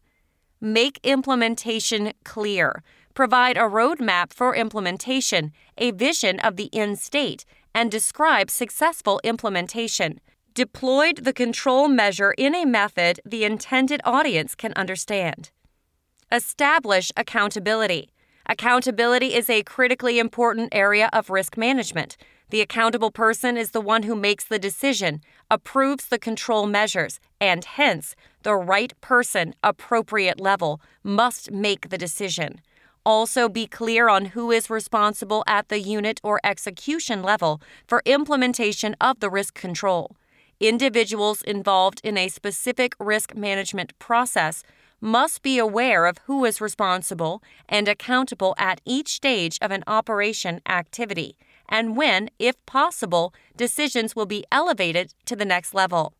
make 0.60 0.98
implementation 1.02 2.12
clear, 2.24 2.82
provide 3.14 3.56
a 3.56 3.60
roadmap 3.60 4.32
for 4.32 4.54
implementation, 4.54 5.52
a 5.76 5.90
vision 5.90 6.40
of 6.40 6.56
the 6.56 6.74
end 6.74 6.98
state, 6.98 7.44
and 7.74 7.90
describe 7.90 8.50
successful 8.50 9.20
implementation. 9.22 10.20
Deployed 10.56 11.18
the 11.18 11.34
control 11.34 11.86
measure 11.86 12.32
in 12.38 12.54
a 12.54 12.64
method 12.64 13.20
the 13.26 13.44
intended 13.44 14.00
audience 14.04 14.54
can 14.54 14.72
understand. 14.74 15.50
Establish 16.32 17.12
accountability. 17.14 18.08
Accountability 18.46 19.34
is 19.34 19.50
a 19.50 19.64
critically 19.64 20.18
important 20.18 20.70
area 20.72 21.10
of 21.12 21.28
risk 21.28 21.58
management. 21.58 22.16
The 22.48 22.62
accountable 22.62 23.10
person 23.10 23.58
is 23.58 23.72
the 23.72 23.82
one 23.82 24.04
who 24.04 24.16
makes 24.16 24.44
the 24.46 24.58
decision, 24.58 25.20
approves 25.50 26.08
the 26.08 26.18
control 26.18 26.66
measures, 26.66 27.20
and 27.38 27.62
hence, 27.62 28.16
the 28.42 28.54
right 28.54 28.98
person, 29.02 29.54
appropriate 29.62 30.40
level, 30.40 30.80
must 31.04 31.52
make 31.52 31.90
the 31.90 31.98
decision. 31.98 32.62
Also, 33.04 33.50
be 33.50 33.66
clear 33.66 34.08
on 34.08 34.24
who 34.24 34.50
is 34.50 34.70
responsible 34.70 35.44
at 35.46 35.68
the 35.68 35.80
unit 35.80 36.18
or 36.24 36.40
execution 36.42 37.22
level 37.22 37.60
for 37.86 38.00
implementation 38.06 38.96
of 39.02 39.20
the 39.20 39.28
risk 39.28 39.52
control. 39.52 40.16
Individuals 40.60 41.42
involved 41.42 42.00
in 42.02 42.16
a 42.16 42.28
specific 42.28 42.94
risk 42.98 43.34
management 43.34 43.98
process 43.98 44.62
must 45.02 45.42
be 45.42 45.58
aware 45.58 46.06
of 46.06 46.16
who 46.24 46.46
is 46.46 46.62
responsible 46.62 47.42
and 47.68 47.86
accountable 47.86 48.54
at 48.56 48.80
each 48.86 49.08
stage 49.08 49.58
of 49.60 49.70
an 49.70 49.84
operation 49.86 50.62
activity, 50.66 51.36
and 51.68 51.94
when, 51.94 52.30
if 52.38 52.54
possible, 52.64 53.34
decisions 53.54 54.16
will 54.16 54.24
be 54.24 54.44
elevated 54.50 55.12
to 55.26 55.36
the 55.36 55.44
next 55.44 55.74
level. 55.74 56.14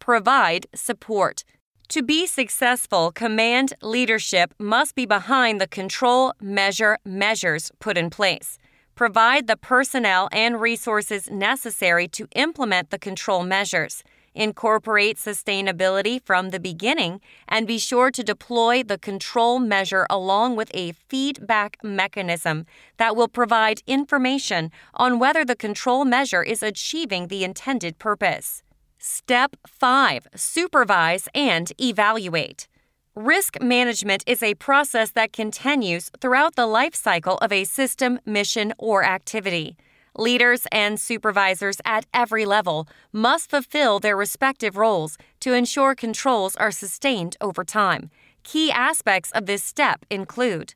Provide 0.00 0.66
support. 0.74 1.44
To 1.90 2.02
be 2.02 2.26
successful, 2.26 3.12
command 3.12 3.74
leadership 3.80 4.54
must 4.58 4.96
be 4.96 5.06
behind 5.06 5.60
the 5.60 5.68
control 5.68 6.32
measure 6.40 6.98
measures 7.04 7.70
put 7.78 7.96
in 7.96 8.10
place 8.10 8.58
provide 8.94 9.46
the 9.46 9.56
personnel 9.56 10.28
and 10.32 10.60
resources 10.60 11.30
necessary 11.30 12.08
to 12.08 12.28
implement 12.34 12.90
the 12.90 12.98
control 12.98 13.42
measures, 13.42 14.02
incorporate 14.34 15.16
sustainability 15.16 16.20
from 16.22 16.50
the 16.50 16.60
beginning, 16.60 17.20
and 17.48 17.66
be 17.66 17.78
sure 17.78 18.10
to 18.10 18.22
deploy 18.22 18.82
the 18.82 18.98
control 18.98 19.58
measure 19.58 20.06
along 20.08 20.56
with 20.56 20.70
a 20.74 20.92
feedback 20.92 21.76
mechanism 21.82 22.66
that 22.96 23.16
will 23.16 23.28
provide 23.28 23.82
information 23.86 24.70
on 24.94 25.18
whether 25.18 25.44
the 25.44 25.56
control 25.56 26.04
measure 26.04 26.42
is 26.42 26.62
achieving 26.62 27.28
the 27.28 27.44
intended 27.44 27.98
purpose. 27.98 28.62
Step 28.98 29.56
5 29.66 30.28
Supervise 30.36 31.28
and 31.34 31.72
evaluate. 31.80 32.68
Risk 33.14 33.60
management 33.60 34.24
is 34.26 34.42
a 34.42 34.54
process 34.54 35.10
that 35.10 35.34
continues 35.34 36.10
throughout 36.18 36.56
the 36.56 36.64
life 36.64 36.94
cycle 36.94 37.36
of 37.38 37.52
a 37.52 37.64
system, 37.64 38.18
mission, 38.24 38.72
or 38.78 39.04
activity. 39.04 39.76
Leaders 40.16 40.66
and 40.72 40.98
supervisors 40.98 41.76
at 41.84 42.06
every 42.14 42.46
level 42.46 42.88
must 43.12 43.50
fulfill 43.50 44.00
their 44.00 44.16
respective 44.16 44.78
roles 44.78 45.18
to 45.40 45.52
ensure 45.52 45.94
controls 45.94 46.56
are 46.56 46.70
sustained 46.70 47.36
over 47.38 47.64
time. 47.64 48.08
Key 48.44 48.72
aspects 48.72 49.30
of 49.32 49.44
this 49.44 49.62
step 49.62 50.06
include 50.08 50.74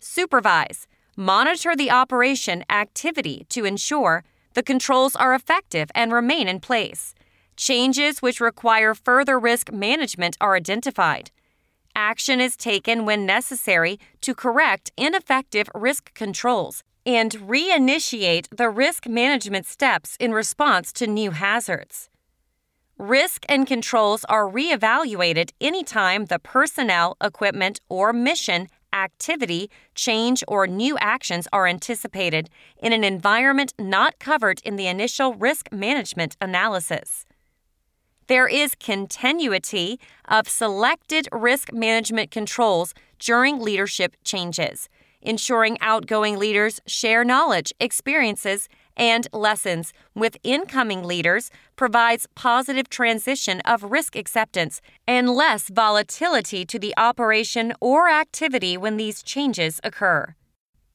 Supervise, 0.00 0.88
monitor 1.16 1.76
the 1.76 1.92
operation 1.92 2.64
activity 2.68 3.46
to 3.48 3.64
ensure 3.64 4.24
the 4.54 4.64
controls 4.64 5.14
are 5.14 5.34
effective 5.34 5.88
and 5.94 6.12
remain 6.12 6.48
in 6.48 6.58
place. 6.58 7.14
Changes 7.56 8.20
which 8.20 8.40
require 8.40 8.92
further 8.92 9.38
risk 9.38 9.70
management 9.70 10.36
are 10.40 10.56
identified. 10.56 11.30
Action 11.94 12.40
is 12.40 12.56
taken 12.56 13.04
when 13.04 13.26
necessary 13.26 13.98
to 14.20 14.34
correct 14.34 14.92
ineffective 14.96 15.68
risk 15.74 16.14
controls 16.14 16.82
and 17.04 17.32
reinitiate 17.32 18.46
the 18.56 18.68
risk 18.68 19.08
management 19.08 19.66
steps 19.66 20.16
in 20.20 20.32
response 20.32 20.92
to 20.92 21.06
new 21.06 21.32
hazards. 21.32 22.08
Risk 22.98 23.44
and 23.48 23.66
controls 23.66 24.24
are 24.28 24.48
reevaluated 24.48 25.50
anytime 25.60 26.26
the 26.26 26.38
personnel, 26.38 27.16
equipment, 27.22 27.80
or 27.88 28.12
mission 28.12 28.68
activity, 28.92 29.70
change, 29.94 30.44
or 30.46 30.66
new 30.66 30.98
actions 30.98 31.48
are 31.52 31.66
anticipated 31.66 32.50
in 32.82 32.92
an 32.92 33.04
environment 33.04 33.72
not 33.78 34.18
covered 34.18 34.60
in 34.64 34.76
the 34.76 34.86
initial 34.86 35.34
risk 35.34 35.72
management 35.72 36.36
analysis 36.40 37.24
there 38.30 38.46
is 38.46 38.76
continuity 38.76 39.98
of 40.28 40.48
selected 40.48 41.26
risk 41.32 41.72
management 41.72 42.30
controls 42.30 42.94
during 43.18 43.58
leadership 43.58 44.14
changes, 44.22 44.88
ensuring 45.20 45.76
outgoing 45.80 46.38
leaders 46.38 46.78
share 46.86 47.24
knowledge, 47.24 47.72
experiences, 47.80 48.68
and 48.96 49.26
lessons 49.32 49.92
with 50.14 50.36
incoming 50.44 51.02
leaders 51.02 51.50
provides 51.74 52.28
positive 52.36 52.88
transition 52.88 53.60
of 53.62 53.82
risk 53.82 54.14
acceptance 54.14 54.80
and 55.08 55.28
less 55.28 55.68
volatility 55.68 56.64
to 56.64 56.78
the 56.78 56.94
operation 56.96 57.72
or 57.80 58.08
activity 58.08 58.76
when 58.76 58.96
these 58.96 59.24
changes 59.24 59.80
occur. 59.82 60.36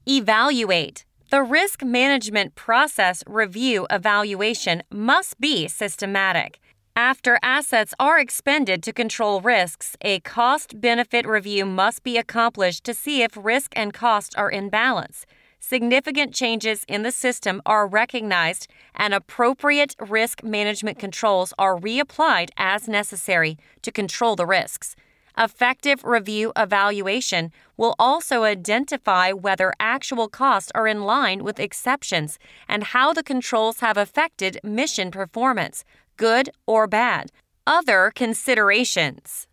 Evaluate. 0.07 1.03
The 1.31 1.43
risk 1.43 1.83
management 1.83 2.55
process 2.55 3.23
review 3.27 3.87
evaluation 3.89 4.83
must 4.89 5.37
be 5.41 5.67
systematic. 5.67 6.59
After 6.97 7.37
assets 7.43 7.93
are 7.99 8.17
expended 8.17 8.81
to 8.83 8.93
control 8.93 9.41
risks, 9.41 9.97
a 9.99 10.21
cost 10.21 10.79
benefit 10.79 11.27
review 11.27 11.65
must 11.65 12.03
be 12.03 12.17
accomplished 12.17 12.85
to 12.85 12.93
see 12.93 13.21
if 13.21 13.35
risk 13.35 13.73
and 13.75 13.93
cost 13.93 14.33
are 14.37 14.49
in 14.49 14.69
balance. 14.69 15.25
Significant 15.59 16.33
changes 16.33 16.85
in 16.87 17.03
the 17.03 17.11
system 17.11 17.61
are 17.65 17.85
recognized 17.85 18.69
and 18.95 19.13
appropriate 19.13 19.93
risk 19.99 20.41
management 20.41 20.97
controls 20.97 21.53
are 21.59 21.77
reapplied 21.77 22.51
as 22.55 22.87
necessary 22.87 23.57
to 23.81 23.91
control 23.91 24.37
the 24.37 24.45
risks. 24.45 24.95
Effective 25.37 26.01
review 26.05 26.53
evaluation 26.55 27.51
will 27.75 27.95
also 27.99 28.43
identify 28.43 29.33
whether 29.33 29.73
actual 29.81 30.29
costs 30.29 30.71
are 30.73 30.87
in 30.87 31.03
line 31.03 31.43
with 31.43 31.59
exceptions 31.59 32.39
and 32.69 32.85
how 32.85 33.11
the 33.11 33.21
controls 33.21 33.81
have 33.81 33.97
affected 33.97 34.61
mission 34.63 35.11
performance, 35.11 35.83
good 36.17 36.49
or 36.65 36.87
bad. 36.87 37.31
Other 37.67 38.11
considerations. 38.15 39.47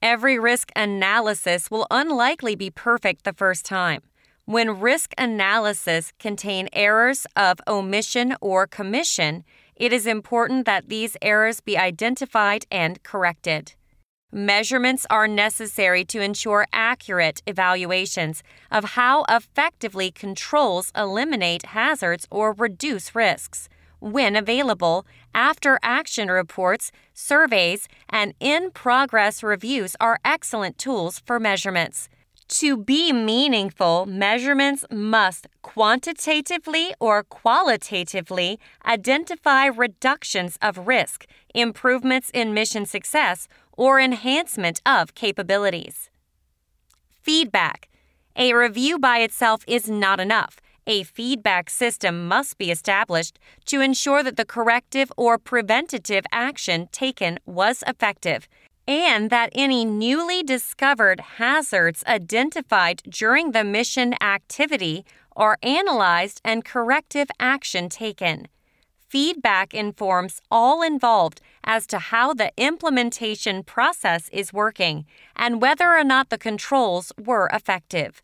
Every 0.00 0.38
risk 0.38 0.70
analysis 0.74 1.70
will 1.70 1.86
unlikely 1.90 2.56
be 2.56 2.70
perfect 2.70 3.24
the 3.24 3.32
first 3.32 3.64
time. 3.64 4.02
When 4.44 4.80
risk 4.80 5.12
analysis 5.16 6.12
contain 6.18 6.68
errors 6.72 7.26
of 7.36 7.60
omission 7.68 8.34
or 8.40 8.66
commission, 8.66 9.44
it 9.76 9.92
is 9.92 10.06
important 10.06 10.66
that 10.66 10.88
these 10.88 11.16
errors 11.22 11.60
be 11.60 11.78
identified 11.78 12.66
and 12.70 13.02
corrected. 13.04 13.74
Measurements 14.32 15.06
are 15.10 15.28
necessary 15.28 16.04
to 16.06 16.20
ensure 16.20 16.66
accurate 16.72 17.42
evaluations 17.46 18.42
of 18.70 18.92
how 18.96 19.24
effectively 19.28 20.10
controls 20.10 20.90
eliminate 20.96 21.66
hazards 21.66 22.26
or 22.30 22.52
reduce 22.52 23.14
risks 23.14 23.68
when 24.00 24.34
available, 24.34 25.06
after 25.34 25.78
action 25.82 26.28
reports, 26.28 26.92
surveys, 27.14 27.88
and 28.08 28.34
in 28.40 28.70
progress 28.70 29.42
reviews 29.42 29.96
are 30.00 30.18
excellent 30.24 30.78
tools 30.78 31.20
for 31.26 31.40
measurements. 31.40 32.08
To 32.48 32.76
be 32.76 33.12
meaningful, 33.12 34.04
measurements 34.04 34.84
must 34.90 35.46
quantitatively 35.62 36.94
or 37.00 37.22
qualitatively 37.22 38.58
identify 38.84 39.66
reductions 39.66 40.58
of 40.60 40.86
risk, 40.86 41.26
improvements 41.54 42.30
in 42.34 42.52
mission 42.52 42.84
success, 42.84 43.48
or 43.72 43.98
enhancement 43.98 44.82
of 44.84 45.14
capabilities. 45.14 46.10
Feedback. 47.22 47.88
A 48.36 48.52
review 48.52 48.98
by 48.98 49.18
itself 49.18 49.62
is 49.66 49.88
not 49.88 50.20
enough. 50.20 50.60
A 50.86 51.04
feedback 51.04 51.70
system 51.70 52.26
must 52.26 52.58
be 52.58 52.70
established 52.70 53.38
to 53.66 53.80
ensure 53.80 54.22
that 54.24 54.36
the 54.36 54.44
corrective 54.44 55.12
or 55.16 55.38
preventative 55.38 56.24
action 56.32 56.88
taken 56.90 57.38
was 57.46 57.84
effective 57.86 58.48
and 58.88 59.30
that 59.30 59.50
any 59.52 59.84
newly 59.84 60.42
discovered 60.42 61.20
hazards 61.20 62.02
identified 62.06 63.00
during 63.08 63.52
the 63.52 63.62
mission 63.62 64.14
activity 64.20 65.04
are 65.36 65.56
analyzed 65.62 66.40
and 66.44 66.64
corrective 66.64 67.28
action 67.38 67.88
taken. 67.88 68.48
Feedback 69.08 69.72
informs 69.72 70.40
all 70.50 70.82
involved 70.82 71.40
as 71.62 71.86
to 71.86 71.98
how 71.98 72.34
the 72.34 72.50
implementation 72.56 73.62
process 73.62 74.28
is 74.32 74.52
working 74.52 75.06
and 75.36 75.62
whether 75.62 75.96
or 75.96 76.02
not 76.02 76.30
the 76.30 76.38
controls 76.38 77.12
were 77.24 77.48
effective. 77.52 78.20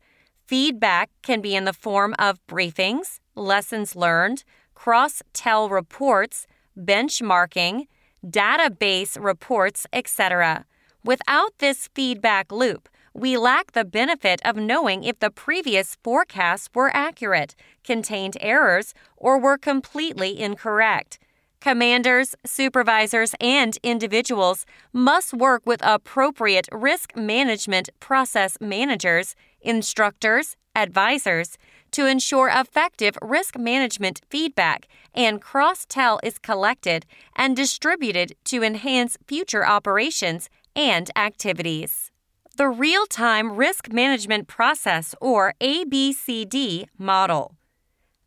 Feedback 0.49 1.11
can 1.21 1.43
be 1.43 1.55
in 1.55 1.67
the 1.67 1.75
form 1.75 2.15
of 2.19 2.41
briefings, 2.47 3.21
lessons 3.35 3.95
learned, 3.95 4.45
cross 4.75 5.23
tell 5.35 5.69
reports, 5.69 6.47
benchmarking, 6.75 7.87
database 8.27 9.23
reports, 9.23 9.87
etc. 9.93 10.65
Without 11.05 11.53
this 11.59 11.91
feedback 11.95 12.51
loop, 12.51 12.89
we 13.13 13.37
lack 13.37 13.73
the 13.73 13.85
benefit 13.85 14.41
of 14.43 14.57
knowing 14.57 15.05
if 15.05 15.19
the 15.19 15.31
previous 15.31 15.99
forecasts 16.03 16.71
were 16.73 16.91
accurate, 16.97 17.55
contained 17.85 18.39
errors, 18.41 18.95
or 19.19 19.39
were 19.39 19.59
completely 19.59 20.41
incorrect. 20.41 21.19
Commanders, 21.61 22.35
supervisors, 22.47 23.35
and 23.39 23.77
individuals 23.83 24.65
must 24.95 25.35
work 25.35 25.61
with 25.67 25.81
appropriate 25.85 26.69
risk 26.73 27.17
management 27.17 27.91
process 28.01 28.57
managers, 28.63 29.35
instructors, 29.69 30.57
advisors 30.75 31.59
to 31.91 32.07
ensure 32.07 32.49
effective 32.49 33.19
risk 33.21 33.59
management 33.59 34.23
feedback 34.31 34.89
and 35.15 35.43
cross 35.43 35.85
tell 35.85 36.19
is 36.23 36.39
collected 36.39 37.05
and 37.37 37.55
distributed 37.55 38.35
to 38.45 38.63
enhance 38.63 39.19
future 39.27 39.67
operations 39.67 40.49
and 40.75 41.11
activities. 41.17 42.11
The 42.57 42.69
Real 42.69 43.07
Time 43.07 43.57
Risk 43.57 43.93
Management 43.93 44.49
Process, 44.49 45.15
or 45.21 45.55
ABCD, 45.61 46.87
model. 46.99 47.58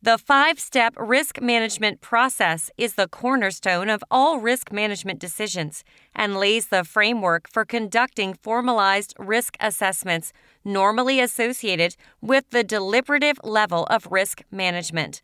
The 0.04 0.18
five 0.18 0.60
step 0.60 0.96
risk 0.98 1.40
management 1.40 2.02
process 2.02 2.72
is 2.76 2.96
the 2.96 3.08
cornerstone 3.08 3.88
of 3.88 4.04
all 4.10 4.40
risk 4.40 4.72
management 4.72 5.20
decisions 5.20 5.84
and 6.16 6.38
lays 6.38 6.70
the 6.70 6.84
framework 6.84 7.48
for 7.48 7.66
conducting 7.66 8.34
formalized 8.34 9.14
risk 9.20 9.56
assessments 9.60 10.34
normally 10.66 11.20
associated 11.20 11.96
with 12.20 12.50
the 12.50 12.64
deliberative 12.64 13.38
level 13.44 13.84
of 13.92 14.08
risk 14.10 14.42
management. 14.50 15.22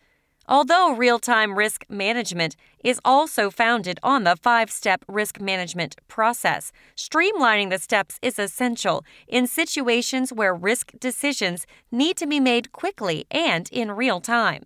Although 0.49 0.95
real 0.95 1.19
time 1.19 1.57
risk 1.57 1.83
management 1.89 2.55
is 2.81 3.01
also 3.03 3.49
founded 3.49 3.99
on 4.01 4.23
the 4.23 4.37
five 4.37 4.71
step 4.71 5.03
risk 5.07 5.41
management 5.41 5.97
process, 6.07 6.71
streamlining 6.95 7.69
the 7.69 7.77
steps 7.77 8.17
is 8.21 8.39
essential 8.39 9.03
in 9.27 9.45
situations 9.45 10.31
where 10.31 10.55
risk 10.55 10.93
decisions 10.99 11.67
need 11.91 12.15
to 12.17 12.25
be 12.25 12.39
made 12.39 12.71
quickly 12.71 13.25
and 13.29 13.67
in 13.73 13.91
real 13.91 14.21
time. 14.21 14.63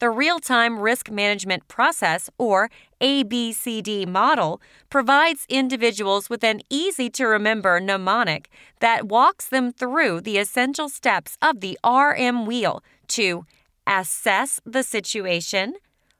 The 0.00 0.10
Real 0.10 0.40
Time 0.40 0.80
Risk 0.80 1.12
Management 1.12 1.68
Process, 1.68 2.28
or 2.36 2.68
ABCD 3.00 4.04
model, 4.04 4.60
provides 4.90 5.46
individuals 5.48 6.28
with 6.28 6.42
an 6.42 6.60
easy 6.68 7.08
to 7.10 7.24
remember 7.24 7.78
mnemonic 7.78 8.50
that 8.80 9.06
walks 9.06 9.46
them 9.46 9.72
through 9.72 10.22
the 10.22 10.38
essential 10.38 10.88
steps 10.88 11.38
of 11.40 11.60
the 11.60 11.78
RM 11.84 12.46
wheel 12.46 12.82
to 13.08 13.46
assess 13.86 14.60
the 14.64 14.82
situation, 14.82 15.74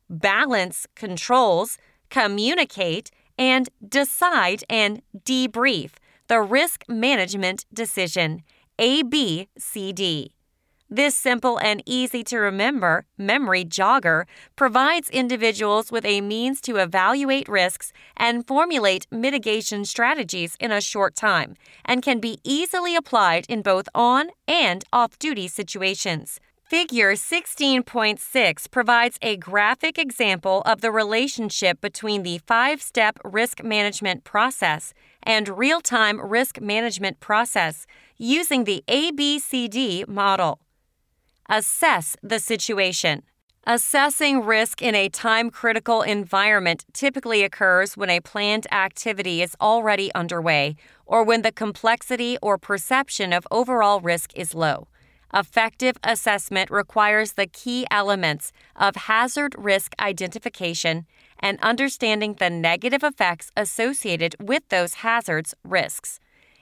balance 0.09 0.87
controls, 0.95 1.79
communicate, 2.11 3.11
and 3.39 3.69
decide 3.87 4.63
and 4.69 5.03
debrief 5.25 5.93
the 6.29 6.41
risk 6.41 6.85
management 6.89 7.67
decision. 7.73 8.43
ABCD. 8.79 10.29
This 10.89 11.15
simple 11.15 11.59
and 11.59 11.83
easy 11.87 12.23
to 12.25 12.37
remember 12.37 13.07
memory 13.17 13.65
jogger 13.65 14.25
provides 14.57 15.09
individuals 15.09 15.91
with 15.91 16.05
a 16.05 16.21
means 16.21 16.61
to 16.63 16.77
evaluate 16.77 17.49
risks 17.49 17.93
and 18.17 18.47
formulate 18.47 19.07
mitigation 19.11 19.87
strategies 19.87 20.55
in 20.61 20.71
a 20.71 20.83
short 20.83 21.15
time 21.15 21.55
and 21.85 22.03
can 22.03 22.21
be 22.21 22.41
easily 22.45 22.95
applied 22.95 23.47
in 23.49 23.63
both 23.63 23.89
on 23.95 24.29
and 24.47 24.85
off 24.93 25.19
duty 25.19 25.49
situations. 25.49 26.41
Figure 26.73 27.13
16.6 27.13 28.71
provides 28.71 29.19
a 29.21 29.37
graphic 29.37 29.99
example 29.99 30.63
of 30.63 30.81
the 30.81 30.91
relationship 30.91 31.83
between 31.83 32.23
the 32.23 32.39
five 32.47 32.81
step 32.81 33.19
risk 33.23 33.63
management 33.63 34.25
process 34.25 34.95
and 35.23 35.59
real 35.59 35.83
time 35.83 36.19
risk 36.19 36.63
management 36.63 37.21
process 37.21 37.87
using 38.17 38.65
the 38.65 38.83
ABCD 38.89 40.09
model. 40.09 40.61
Assess 41.47 42.17
the 42.23 42.39
situation. 42.39 43.23
Assessing 43.67 44.43
risk 44.43 44.81
in 44.81 44.95
a 44.95 45.11
time 45.11 45.51
critical 45.51 46.01
environment 46.01 46.87
typically 46.95 47.45
occurs 47.45 47.99
when 47.99 48.09
a 48.09 48.21
planned 48.21 48.67
activity 48.73 49.43
is 49.43 49.55
already 49.61 50.11
underway 50.15 50.77
or 51.05 51.23
when 51.23 51.43
the 51.43 51.53
complexity 51.53 52.39
or 52.41 52.57
perception 52.57 53.35
of 53.35 53.47
overall 53.51 54.01
risk 54.01 54.33
is 54.35 54.55
low. 54.55 54.89
Effective 55.35 55.97
assessment 56.05 56.71
requires 56.71 57.33
the 57.33 57.47
key 57.47 57.87
elements 57.91 58.53
of 58.77 58.97
hazard 58.97 59.55
risk 59.57 59.95
identification 59.99 61.07
and 61.41 61.59
understanding 61.63 62.35
the 62.35 62.51
negative 62.51 63.03
effects 63.03 63.51
associated 63.57 64.37
with 64.39 64.69
those 64.69 64.95
hazards 64.95 65.55
risks. 65.65 66.21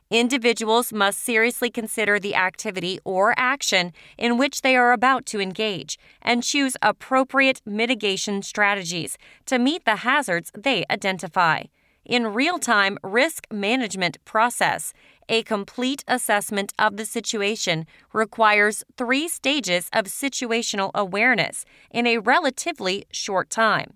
Individuals 0.09 0.93
must 0.93 1.21
seriously 1.21 1.71
consider 1.71 2.19
the 2.19 2.35
activity 2.35 2.99
or 3.05 3.35
action 3.37 3.93
in 4.19 4.39
which 4.39 4.63
they 4.63 4.75
are 4.75 4.93
about 4.93 5.27
to 5.27 5.41
engage 5.41 5.99
and 6.23 6.43
choose 6.43 6.77
appropriate 6.83 7.61
mitigation 7.65 8.43
strategies 8.43 9.19
to 9.47 9.59
meet 9.59 9.85
the 9.85 9.97
hazards 9.97 10.51
they 10.57 10.85
identify. 10.91 11.63
In 12.05 12.35
real 12.35 12.59
time 12.59 12.99
risk 13.05 13.47
management 13.53 14.19
process, 14.25 14.93
a 15.31 15.43
complete 15.43 16.05
assessment 16.07 16.75
of 16.79 16.99
the 16.99 17.07
situation 17.07 17.87
requires 18.13 18.85
three 18.99 19.29
stages 19.29 19.89
of 19.95 20.05
situational 20.05 20.91
awareness 20.95 21.65
in 21.91 22.07
a 22.07 22.19
relatively 22.19 23.07
short 23.11 23.49
time. 23.49 23.95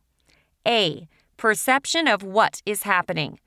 A. 0.66 1.06
Perception 1.36 2.08
of 2.08 2.22
what 2.22 2.62
is 2.64 2.84
happening. 2.84 3.38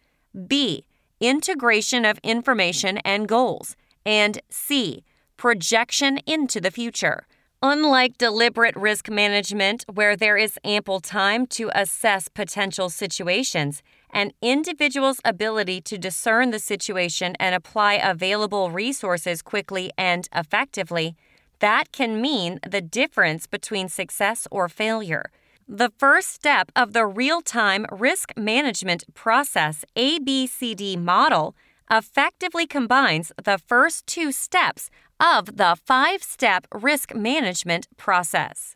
B 0.48 0.86
integration 1.20 2.06
of 2.06 2.20
information 2.24 3.00
and 3.00 3.28
goals, 3.28 3.76
and 4.06 4.40
C, 4.50 5.04
projection 5.36 6.20
into 6.26 6.62
the 6.62 6.72
future. 6.72 7.28
Unlike 7.64 8.20
deliberate 8.20 8.76
risk 8.76 9.10
management, 9.10 9.84
where 9.92 10.16
there 10.16 10.38
is 10.38 10.60
ample 10.64 11.00
time 11.00 11.48
to 11.48 11.72
assess 11.74 12.28
potential 12.28 12.90
situations, 12.90 13.82
an 14.12 14.32
individual's 14.42 15.20
ability 15.26 15.82
to 15.82 15.98
discern 15.98 16.52
the 16.52 16.60
situation 16.60 17.36
and 17.40 17.54
apply 17.54 17.96
available 17.96 18.72
resources 18.72 19.42
quickly 19.42 19.92
and 19.98 20.28
effectively, 20.34 21.16
that 21.60 21.92
can 21.92 22.22
mean 22.22 22.60
the 22.68 22.82
difference 22.82 23.48
between 23.48 23.90
success 23.90 24.48
or 24.52 24.70
failure. 24.70 25.32
The 25.68 25.92
first 25.98 26.30
step 26.30 26.72
of 26.76 26.94
the 26.94 27.06
real 27.06 27.42
time 27.42 27.86
risk 27.92 28.32
management 28.38 29.04
process 29.14 29.84
ABCD 29.96 30.98
model 30.98 31.56
effectively 31.92 32.66
combines 32.68 33.32
the 33.44 33.58
first 33.58 34.08
two 34.08 34.32
steps 34.32 34.90
of 35.20 35.58
the 35.58 35.78
five 35.86 36.24
step 36.24 36.68
risk 36.74 37.14
management 37.16 37.88
process. 37.98 38.76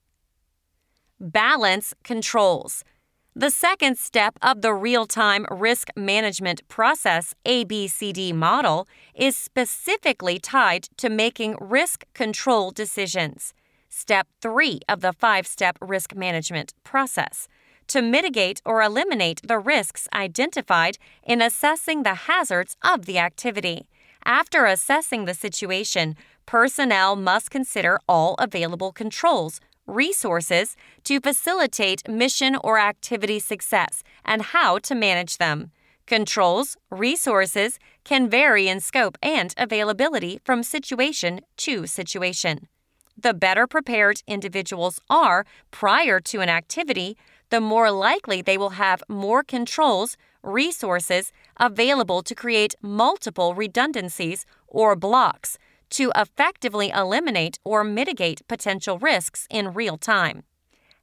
Balance 1.20 1.94
controls. 2.04 2.84
The 3.36 3.50
second 3.50 3.98
step 3.98 4.38
of 4.42 4.62
the 4.62 4.74
real 4.74 5.06
time 5.06 5.46
risk 5.50 5.88
management 5.96 6.68
process 6.68 7.34
ABCD 7.46 8.34
model 8.34 8.90
is 9.16 9.38
specifically 9.38 10.38
tied 10.38 10.90
to 10.98 11.10
making 11.10 11.56
risk 11.62 12.04
control 12.14 12.72
decisions 12.72 13.54
step 13.88 14.28
three 14.42 14.80
of 14.90 15.00
the 15.00 15.14
five 15.14 15.48
step 15.48 15.78
risk 15.80 16.14
management 16.14 16.74
process 16.84 17.48
to 17.88 18.02
mitigate 18.02 18.62
or 18.66 18.82
eliminate 18.82 19.40
the 19.46 19.60
risks 19.60 20.10
identified 20.14 20.98
in 21.24 21.42
assessing 21.42 22.04
the 22.04 22.28
hazards 22.28 22.76
of 22.84 23.06
the 23.06 23.18
activity. 23.18 23.88
After 24.26 24.66
assessing 24.66 25.24
the 25.24 25.34
situation, 25.34 26.16
personnel 26.46 27.16
must 27.16 27.50
consider 27.50 27.98
all 28.08 28.36
available 28.40 28.92
controls, 28.92 29.62
resources 29.92 30.76
to 31.04 31.20
facilitate 31.20 32.08
mission 32.08 32.56
or 32.56 32.80
activity 32.80 33.40
success 33.40 34.04
and 34.26 34.42
how 34.42 34.80
to 34.80 34.96
manage 34.96 35.38
them. 35.38 35.72
Controls, 36.08 36.78
resources 36.90 37.78
can 38.04 38.30
vary 38.30 38.68
in 38.68 38.80
scope 38.80 39.18
and 39.22 39.54
availability 39.58 40.40
from 40.44 40.64
situation 40.64 41.42
to 41.58 41.86
situation. 41.86 42.68
The 43.18 43.34
better 43.34 43.68
prepared 43.68 44.22
individuals 44.28 45.00
are 45.10 45.46
prior 45.70 46.20
to 46.22 46.42
an 46.42 46.50
activity, 46.50 47.18
the 47.50 47.62
more 47.62 47.92
likely 47.92 48.42
they 48.42 48.58
will 48.58 48.72
have 48.72 49.04
more 49.08 49.44
controls, 49.44 50.18
resources 50.42 51.32
available 51.58 52.24
to 52.24 52.34
create 52.34 52.76
multiple 52.82 53.54
redundancies 53.54 54.46
or 54.68 54.96
blocks 54.96 55.58
to 55.92 56.12
effectively 56.16 56.90
eliminate 56.90 57.60
or 57.64 57.84
mitigate 57.84 58.46
potential 58.48 58.98
risks 58.98 59.48
in 59.50 59.74
real 59.74 59.98
time. 59.98 60.44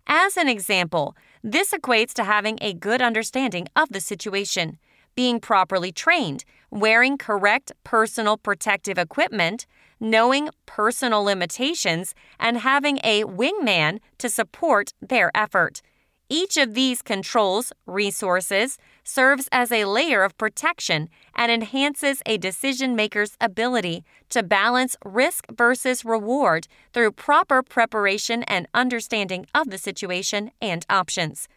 As 0.06 0.36
an 0.36 0.48
example, 0.48 1.16
this 1.42 1.72
equates 1.72 2.12
to 2.14 2.24
having 2.24 2.58
a 2.60 2.72
good 2.72 3.02
understanding 3.02 3.68
of 3.76 3.90
the 3.90 4.00
situation, 4.00 4.78
being 5.14 5.38
properly 5.38 5.92
trained, 5.92 6.44
wearing 6.70 7.18
correct 7.18 7.72
personal 7.84 8.36
protective 8.36 8.98
equipment, 8.98 9.66
knowing 10.00 10.48
personal 10.64 11.22
limitations, 11.22 12.14
and 12.38 12.58
having 12.58 12.98
a 13.04 13.24
wingman 13.24 13.98
to 14.16 14.28
support 14.28 14.92
their 15.00 15.30
effort. 15.34 15.82
Each 16.30 16.56
of 16.56 16.74
these 16.74 17.02
controls, 17.02 17.72
resources, 17.86 18.78
serves 19.08 19.48
as 19.50 19.72
a 19.72 19.86
layer 19.86 20.22
of 20.22 20.36
protection 20.36 21.08
and 21.34 21.50
enhances 21.50 22.20
a 22.26 22.36
decision 22.36 22.94
maker's 22.94 23.36
ability 23.40 24.04
to 24.28 24.42
balance 24.42 24.96
risk 25.02 25.46
versus 25.50 26.04
reward 26.04 26.68
through 26.92 27.10
proper 27.10 27.62
preparation 27.62 28.42
and 28.42 28.68
understanding 28.74 29.46
of 29.54 29.70
the 29.70 29.78
situation 29.78 30.50
and 30.60 30.84
options. 30.90 31.48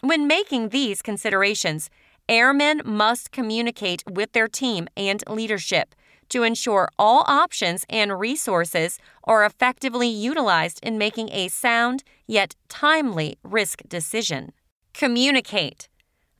When 0.00 0.26
making 0.26 0.70
these 0.70 1.02
considerations, 1.02 1.90
airmen 2.26 2.80
must 2.86 3.30
communicate 3.30 4.02
with 4.10 4.32
their 4.32 4.48
team 4.48 4.88
and 4.96 5.22
leadership 5.28 5.94
to 6.30 6.42
ensure 6.42 6.88
all 6.98 7.22
options 7.26 7.84
and 7.90 8.18
resources 8.18 8.98
are 9.24 9.44
effectively 9.44 10.08
utilized 10.08 10.80
in 10.82 10.96
making 10.96 11.28
a 11.32 11.48
sound 11.48 12.02
yet 12.26 12.56
timely 12.70 13.36
risk 13.42 13.82
decision. 13.88 14.52
Communicate. 14.94 15.88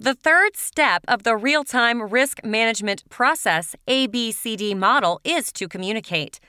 The 0.00 0.14
third 0.14 0.57
step 0.57 1.04
of 1.07 1.22
the 1.22 1.37
real 1.37 1.62
time 1.62 2.02
risk 2.02 2.44
management 2.44 3.09
process 3.11 3.76
ABCD 3.87 4.76
model 4.76 5.20
is 5.22 5.52
to 5.52 5.68
communicate. 5.68 6.40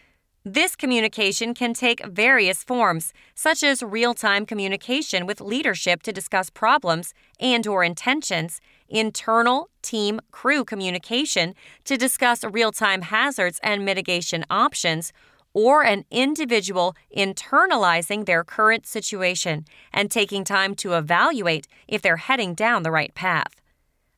This 0.43 0.75
communication 0.75 1.53
can 1.53 1.75
take 1.75 2.03
various 2.05 2.63
forms, 2.63 3.13
such 3.35 3.61
as 3.61 3.83
real-time 3.83 4.45
communication 4.45 5.25
with 5.25 5.41
leadership 5.41 6.01
to 6.03 6.11
discuss 6.11 6.49
problems 6.49 7.13
and 7.39 7.65
or 7.65 7.83
intentions, 7.83 8.61
internal 8.89 9.69
team 9.81 10.19
crew 10.31 10.63
communication 10.63 11.53
to 11.83 11.97
discuss 11.97 12.43
real 12.43 12.71
time 12.71 13.03
hazards 13.03 13.59
and 13.61 13.85
mitigation 13.85 14.43
options, 14.49 15.13
or 15.55 15.85
an 15.85 16.03
individual 16.11 16.95
internalizing 17.15 18.25
their 18.25 18.43
current 18.43 18.85
situation 18.85 19.65
and 19.93 20.11
taking 20.11 20.43
time 20.43 20.75
to 20.75 20.93
evaluate 20.93 21.65
if 21.87 22.01
they're 22.01 22.17
heading 22.17 22.53
down 22.53 22.83
the 22.83 22.91
right 22.91 23.15
path. 23.15 23.61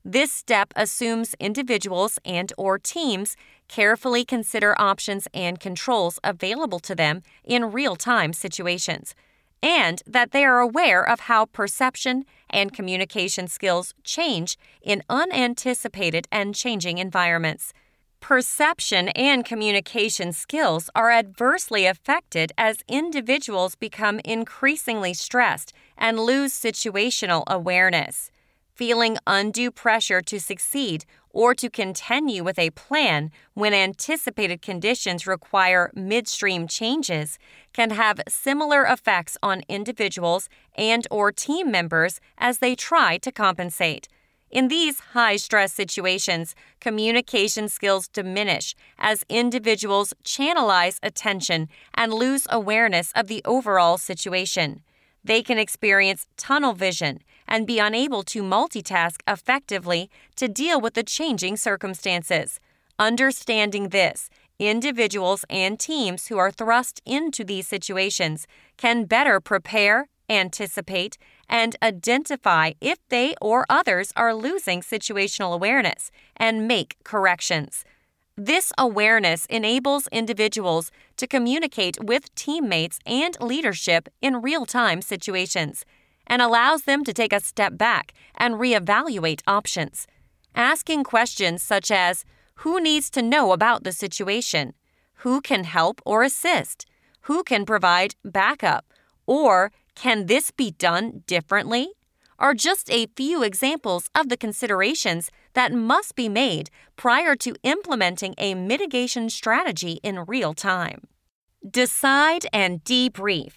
This 0.04 0.32
step 0.32 0.74
assumes 0.76 1.36
individuals 1.40 2.18
and 2.26 2.52
or 2.58 2.80
teams 2.80 3.38
carefully 3.68 4.26
consider 4.26 4.74
options 4.82 5.28
and 5.32 5.60
controls 5.60 6.20
available 6.24 6.80
to 6.80 6.96
them 6.96 7.22
in 7.44 7.72
real-time 7.72 8.34
situations 8.34 9.14
and 9.62 10.02
that 10.08 10.32
they 10.32 10.44
are 10.44 10.60
aware 10.60 11.08
of 11.08 11.22
how 11.22 11.46
perception 11.46 12.26
and 12.50 12.74
communication 12.74 13.48
skills 13.48 13.94
change 14.04 14.58
in 14.82 15.04
unanticipated 15.10 16.28
and 16.32 16.56
changing 16.56 16.98
environments. 16.98 17.74
Perception 18.20 19.10
and 19.10 19.46
communication 19.46 20.34
skills 20.34 20.90
are 20.96 21.12
adversely 21.12 21.86
affected 21.86 22.52
as 22.58 22.78
individuals 22.88 23.76
become 23.76 24.20
increasingly 24.26 25.14
stressed 25.14 25.72
and 25.98 26.20
lose 26.20 26.52
situational 26.52 27.44
awareness. 27.48 28.32
Feeling 28.76 29.18
undue 29.26 29.72
pressure 29.72 30.22
to 30.22 30.40
succeed 30.40 31.06
or 31.30 31.54
to 31.56 31.70
continue 31.70 32.44
with 32.44 32.60
a 32.60 32.72
plan 32.72 33.32
when 33.54 33.74
anticipated 33.74 34.62
conditions 34.62 35.26
require 35.26 35.92
midstream 35.96 36.68
changes 36.68 37.40
can 37.74 37.92
have 37.92 38.20
similar 38.28 38.84
effects 38.84 39.38
on 39.42 39.64
individuals 39.70 40.50
and 40.76 41.08
or 41.10 41.32
team 41.32 41.72
members 41.72 42.20
as 42.38 42.58
they 42.58 42.76
try 42.76 43.18
to 43.20 43.32
compensate. 43.32 44.08
In 44.50 44.70
these 44.70 45.00
high 45.12 45.36
stress 45.36 45.74
situations, 45.74 46.56
communication 46.80 47.68
skills 47.68 48.08
diminish 48.08 48.76
as 48.98 49.26
individuals 49.28 50.14
channelize 50.24 51.00
attention 51.04 51.68
and 51.94 52.14
lose 52.14 52.48
awareness 52.50 53.12
of 53.14 53.28
the 53.28 53.42
overall 53.44 53.98
situation. 53.98 54.82
They 55.24 55.44
can 55.44 55.58
experience 55.58 56.28
tunnel 56.38 56.72
vision 56.72 57.20
and 57.48 57.68
be 57.68 57.80
unable 57.80 58.24
to 58.24 58.42
multitask 58.42 59.20
effectively 59.28 60.10
to 60.38 60.48
deal 60.48 60.80
with 60.80 60.94
the 60.94 61.04
changing 61.04 61.58
circumstances. 61.58 62.62
Understanding 62.98 63.90
this, 63.90 64.30
individuals 64.60 65.44
and 65.50 65.78
teams 65.78 66.28
who 66.28 66.38
are 66.38 66.52
thrust 66.52 67.02
into 67.06 67.44
these 67.44 67.68
situations 67.68 68.48
can 68.78 69.04
better 69.04 69.42
prepare, 69.42 70.08
anticipate, 70.30 71.18
and 71.50 71.76
identify 71.82 72.74
if 72.82 72.98
they 73.10 73.36
or 73.42 73.66
others 73.70 74.12
are 74.16 74.34
losing 74.34 74.82
situational 74.82 75.54
awareness 75.54 76.12
and 76.36 76.68
make 76.68 76.98
corrections. 77.04 77.86
This 78.36 78.72
awareness 78.78 79.48
enables 79.48 80.08
individuals 80.08 80.92
to 81.18 81.26
communicate 81.26 81.98
with 82.04 82.34
teammates 82.36 83.00
and 83.06 83.36
leadership 83.42 84.10
in 84.22 84.42
real 84.42 84.66
time 84.66 85.02
situations 85.02 85.86
and 86.28 86.42
allows 86.42 86.84
them 86.84 87.04
to 87.04 87.14
take 87.14 87.34
a 87.34 87.40
step 87.40 87.78
back 87.78 88.14
and 88.36 88.56
reevaluate 88.56 89.42
options. 89.48 90.06
Asking 90.54 91.04
questions 91.04 91.64
such 91.64 91.90
as 91.90 92.26
Who 92.62 92.80
needs 92.80 93.10
to 93.12 93.22
know 93.22 93.54
about 93.54 93.84
the 93.84 93.92
situation? 93.92 94.74
Who 95.22 95.42
can 95.42 95.64
help 95.64 96.02
or 96.06 96.24
assist? 96.24 96.86
Who 97.22 97.44
can 97.44 97.66
provide 97.66 98.16
backup? 98.24 98.86
Or 99.26 99.72
Can 99.98 100.28
this 100.28 100.52
be 100.52 100.70
done 100.70 101.24
differently? 101.26 101.90
are 102.40 102.54
just 102.54 102.88
a 102.92 103.08
few 103.16 103.42
examples 103.42 104.12
of 104.14 104.30
the 104.30 104.38
considerations 104.38 105.32
that 105.56 105.74
must 105.74 106.16
be 106.16 106.30
made 106.30 106.70
prior 106.96 107.36
to 107.36 107.56
implementing 107.64 108.36
a 108.38 108.54
mitigation 108.54 109.28
strategy 109.28 110.00
in 110.04 110.24
real 110.26 110.54
time. 110.54 111.08
Decide 111.68 112.46
and 112.54 112.84
debrief. 112.84 113.54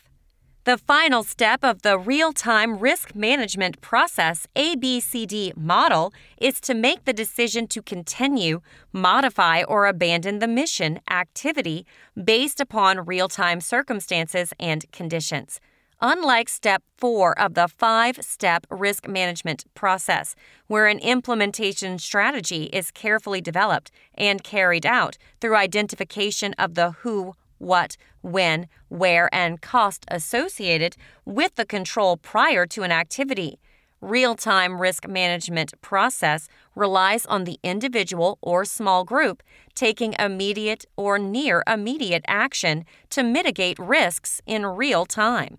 The 0.64 0.78
final 0.78 1.22
step 1.24 1.62
of 1.62 1.82
the 1.82 1.98
real 1.98 2.32
time 2.32 2.78
risk 2.78 3.14
management 3.14 3.82
process 3.82 4.46
ABCD 4.56 5.54
model 5.54 6.14
is 6.38 6.58
to 6.62 6.72
make 6.72 7.04
the 7.04 7.12
decision 7.12 7.66
to 7.68 7.82
continue, 7.82 8.62
modify, 8.94 9.62
or 9.62 9.84
abandon 9.84 10.38
the 10.38 10.48
mission 10.48 11.00
activity 11.10 11.84
based 12.24 12.60
upon 12.60 13.04
real 13.04 13.28
time 13.28 13.60
circumstances 13.60 14.54
and 14.58 14.90
conditions. 14.90 15.60
Unlike 16.02 16.48
step 16.48 16.82
four 16.96 17.38
of 17.38 17.52
the 17.52 17.68
five 17.68 18.16
step 18.22 18.66
risk 18.70 19.06
management 19.06 19.66
process, 19.74 20.34
where 20.66 20.86
an 20.86 20.98
implementation 20.98 21.98
strategy 21.98 22.70
is 22.72 22.90
carefully 22.90 23.42
developed 23.42 23.90
and 24.14 24.42
carried 24.42 24.86
out 24.86 25.18
through 25.42 25.56
identification 25.56 26.54
of 26.54 26.74
the 26.74 26.92
who, 27.02 27.34
what, 27.58 27.98
when, 28.22 28.66
where, 28.88 29.28
and 29.30 29.60
cost 29.60 30.06
associated 30.08 30.96
with 31.26 31.56
the 31.56 31.66
control 31.66 32.16
prior 32.16 32.64
to 32.64 32.82
an 32.82 32.92
activity. 32.92 33.60
Real 34.00 34.34
time 34.34 34.80
risk 34.80 35.06
management 35.06 35.74
process 35.82 36.48
relies 36.74 37.26
on 37.26 37.44
the 37.44 37.60
individual 37.62 38.38
or 38.40 38.64
small 38.64 39.04
group 39.04 39.42
taking 39.74 40.14
immediate 40.18 40.86
or 40.96 41.18
near 41.18 41.62
immediate 41.66 42.24
action 42.26 42.86
to 43.10 43.22
mitigate 43.22 43.78
risks 43.78 44.40
in 44.46 44.64
real 44.64 45.04
time. 45.04 45.58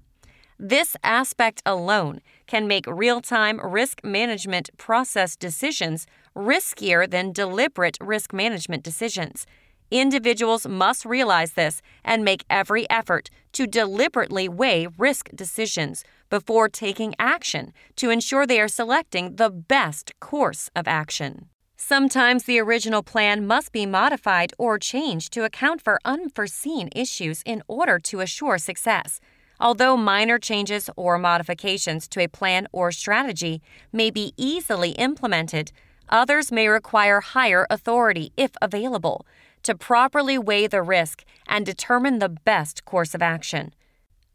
This 0.64 0.95
aspect 1.03 1.64
alone 1.66 2.22
can 2.45 2.68
make 2.68 2.86
real 2.86 3.20
time 3.20 3.59
risk 3.64 4.03
management 4.03 4.70
process 4.78 5.36
decisions 5.36 6.05
riskier 6.36 7.09
than 7.09 7.32
deliberate 7.32 7.97
risk 7.99 8.32
management 8.32 8.84
decisions. 8.84 9.47
Individuals 9.89 10.68
must 10.68 11.03
realize 11.03 11.53
this 11.53 11.82
and 12.05 12.24
make 12.24 12.45
every 12.47 12.88
effort 12.91 13.32
to 13.53 13.66
deliberately 13.66 14.47
weigh 14.47 14.86
risk 14.99 15.30
decisions 15.34 16.03
before 16.30 16.70
taking 16.70 17.16
action 17.18 17.74
to 17.95 18.12
ensure 18.12 18.45
they 18.45 18.62
are 18.62 18.68
selecting 18.68 19.38
the 19.38 19.49
best 19.49 20.14
course 20.20 20.70
of 20.76 20.88
action. 20.88 21.49
Sometimes 21.76 22.43
the 22.43 22.59
original 22.59 23.01
plan 23.01 23.47
must 23.47 23.72
be 23.72 23.88
modified 23.88 24.53
or 24.59 24.78
changed 24.78 25.34
to 25.34 25.43
account 25.43 25.82
for 25.82 25.99
unforeseen 26.05 26.89
issues 26.95 27.41
in 27.47 27.64
order 27.68 27.97
to 27.97 28.20
assure 28.20 28.59
success. 28.59 29.20
Although 29.62 29.95
minor 29.95 30.39
changes 30.39 30.89
or 30.95 31.20
modifications 31.20 32.07
to 32.07 32.22
a 32.22 32.28
plan 32.28 32.68
or 32.72 32.91
strategy 32.91 33.62
may 33.93 34.09
be 34.09 34.34
easily 34.36 34.91
implemented, 34.93 35.72
others 36.09 36.51
may 36.51 36.68
require 36.68 37.22
higher 37.22 37.68
authority, 37.70 38.34
if 38.36 38.49
available, 38.59 39.24
to 39.62 39.76
properly 39.76 40.36
weigh 40.36 40.66
the 40.66 40.82
risk 40.82 41.24
and 41.47 41.64
determine 41.64 42.18
the 42.18 42.28
best 42.28 42.86
course 42.86 43.14
of 43.14 43.22
action. 43.22 43.76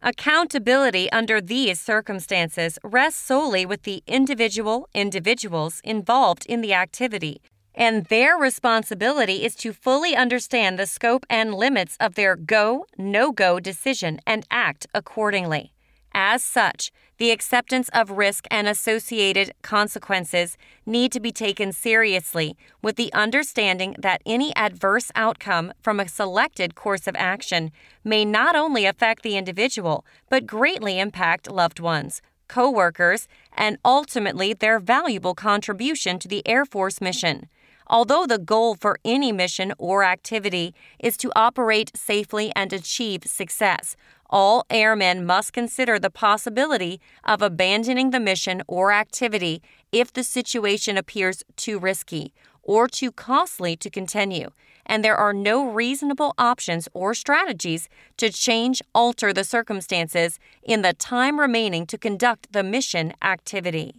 Accountability 0.01 1.11
under 1.11 1.41
these 1.41 1.81
circumstances 1.81 2.79
rests 2.85 3.21
solely 3.21 3.67
with 3.67 3.83
the 3.83 4.05
individual 4.07 4.89
individuals 4.95 5.81
involved 5.83 6.47
in 6.47 6.61
the 6.61 6.73
activity, 6.73 7.41
and 7.77 8.07
their 8.07 8.37
responsibility 8.37 9.45
is 9.45 9.55
to 9.57 9.73
fully 9.73 10.17
understand 10.17 10.79
the 10.79 10.87
scope 10.87 11.27
and 11.29 11.55
limits 11.55 11.97
of 12.01 12.15
their 12.15 12.35
go 12.35 12.87
no 12.97 13.31
go 13.31 13.61
decision 13.61 14.19
and 14.27 14.47
act 14.51 14.87
accordingly. 14.95 15.73
As 16.15 16.43
such, 16.43 16.91
the 17.19 17.31
acceptance 17.31 17.91
of 17.91 18.11
risk 18.11 18.47
and 18.51 18.67
associated 18.67 19.53
consequences 19.61 20.57
need 20.87 21.13
to 21.13 21.21
be 21.21 21.31
taken 21.31 21.73
seriously 21.73 22.57
with 22.83 22.97
the 22.97 23.13
understanding 23.13 23.95
that 23.99 24.23
any 24.25 24.55
adverse 24.57 25.11
outcome 25.15 25.73
from 25.83 26.01
a 26.01 26.09
selected 26.09 26.75
course 26.75 27.07
of 27.07 27.17
action 27.19 27.71
may 28.03 28.25
not 28.25 28.57
only 28.57 28.87
affect 28.87 29.23
the 29.23 29.37
individual, 29.37 30.07
but 30.31 30.47
greatly 30.47 30.99
impact 30.99 31.51
loved 31.51 31.81
ones, 31.81 32.23
coworkers, 32.49 33.29
and 33.53 33.77
ultimately 33.85 34.55
their 34.55 34.79
valuable 34.79 35.35
contribution 35.35 36.19
to 36.19 36.29
the 36.29 36.47
Air 36.47 36.65
Force 36.65 37.01
mission. 37.01 37.49
Although 37.89 38.27
the 38.27 38.39
goal 38.39 38.75
for 38.75 38.99
any 39.05 39.31
mission 39.31 39.73
or 39.79 40.03
activity 40.03 40.75
is 40.99 41.17
to 41.19 41.31
operate 41.37 41.97
safely 41.97 42.53
and 42.57 42.73
achieve 42.73 43.23
success, 43.27 43.97
all 44.29 44.65
airmen 44.71 45.25
must 45.25 45.53
consider 45.53 45.99
the 45.99 46.11
possibility 46.11 47.01
of 47.25 47.43
abandoning 47.43 48.11
the 48.11 48.19
mission 48.19 48.63
or 48.67 48.93
activity 48.93 49.63
if 49.93 50.13
the 50.13 50.25
situation 50.25 50.97
appears 50.97 51.45
too 51.57 51.79
risky 51.79 52.35
or 52.67 52.89
too 52.89 53.13
costly 53.13 53.77
to 53.77 53.89
continue, 53.89 54.51
and 54.85 55.05
there 55.05 55.17
are 55.17 55.33
no 55.33 55.71
reasonable 55.71 56.35
options 56.37 56.89
or 56.93 57.15
strategies 57.15 57.89
to 58.17 58.29
change, 58.29 58.83
alter 58.93 59.33
the 59.33 59.45
circumstances 59.45 60.41
in 60.65 60.83
the 60.83 60.93
time 60.93 61.39
remaining 61.39 61.87
to 61.87 61.97
conduct 61.97 62.53
the 62.53 62.65
mission 62.65 63.13
activity. 63.23 63.95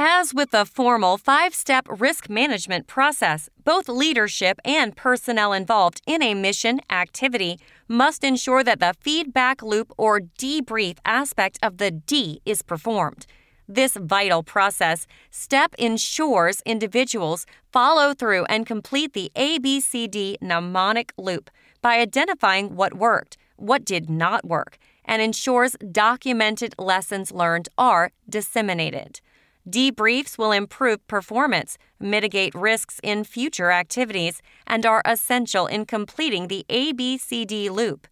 As 0.00 0.32
with 0.32 0.52
the 0.52 0.64
formal 0.64 1.18
five 1.18 1.52
step 1.52 1.84
risk 1.90 2.30
management 2.30 2.86
process, 2.86 3.50
both 3.64 3.88
leadership 3.88 4.60
and 4.64 4.94
personnel 4.94 5.52
involved 5.52 6.02
in 6.06 6.22
a 6.22 6.34
mission 6.34 6.80
activity 6.88 7.58
must 7.88 8.22
ensure 8.22 8.62
that 8.62 8.78
the 8.78 8.94
feedback 9.00 9.60
loop 9.60 9.92
or 9.98 10.20
debrief 10.20 10.98
aspect 11.04 11.58
of 11.64 11.78
the 11.78 11.90
D 11.90 12.40
is 12.46 12.62
performed. 12.62 13.26
This 13.66 13.96
vital 13.96 14.44
process 14.44 15.08
step 15.32 15.74
ensures 15.80 16.62
individuals 16.64 17.44
follow 17.72 18.14
through 18.14 18.44
and 18.44 18.64
complete 18.64 19.14
the 19.14 19.32
ABCD 19.34 20.36
mnemonic 20.40 21.12
loop 21.18 21.50
by 21.82 21.98
identifying 21.98 22.76
what 22.76 22.94
worked, 22.94 23.36
what 23.56 23.84
did 23.84 24.08
not 24.08 24.46
work, 24.46 24.78
and 25.04 25.20
ensures 25.20 25.74
documented 25.90 26.76
lessons 26.78 27.32
learned 27.32 27.68
are 27.76 28.12
disseminated. 28.28 29.20
Debriefs 29.68 30.38
will 30.38 30.52
improve 30.52 31.06
performance, 31.08 31.76
mitigate 32.00 32.54
risks 32.54 33.00
in 33.02 33.22
future 33.24 33.70
activities, 33.70 34.40
and 34.66 34.86
are 34.86 35.02
essential 35.04 35.66
in 35.66 35.84
completing 35.84 36.48
the 36.48 36.64
ABCD 36.70 37.68
loop. 37.68 38.08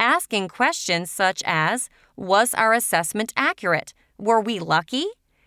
Asking 0.00 0.48
questions 0.48 1.10
such 1.10 1.42
as 1.44 1.90
Was 2.16 2.54
our 2.54 2.72
assessment 2.72 3.34
accurate? 3.36 3.92
Were 4.16 4.40
we 4.40 4.58
lucky? 4.58 5.06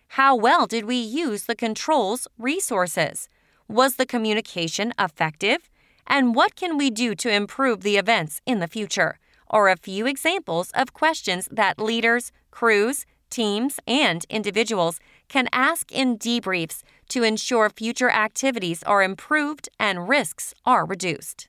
How 0.09 0.35
well 0.35 0.67
did 0.67 0.85
we 0.85 0.97
use 0.97 1.45
the 1.45 1.55
control's 1.55 2.27
resources? 2.37 3.27
Was 3.67 3.95
the 3.95 4.05
communication 4.05 4.93
effective? 4.99 5.69
And 6.05 6.35
what 6.35 6.55
can 6.55 6.77
we 6.77 6.91
do 6.91 7.15
to 7.15 7.33
improve 7.33 7.81
the 7.81 7.97
events 7.97 8.41
in 8.45 8.59
the 8.59 8.67
future? 8.67 9.17
Are 9.49 9.69
a 9.69 9.77
few 9.77 10.05
examples 10.05 10.71
of 10.71 10.93
questions 10.93 11.47
that 11.51 11.79
leaders, 11.79 12.31
crews, 12.51 13.05
teams, 13.29 13.79
and 13.87 14.25
individuals 14.29 14.99
can 15.28 15.47
ask 15.51 15.91
in 15.91 16.17
debriefs 16.17 16.84
to 17.09 17.23
ensure 17.23 17.69
future 17.69 18.09
activities 18.09 18.84
are 18.84 19.03
improved 19.03 19.69
and 19.80 20.07
risks 20.07 20.53
are 20.65 20.86
reduced. 20.86 21.47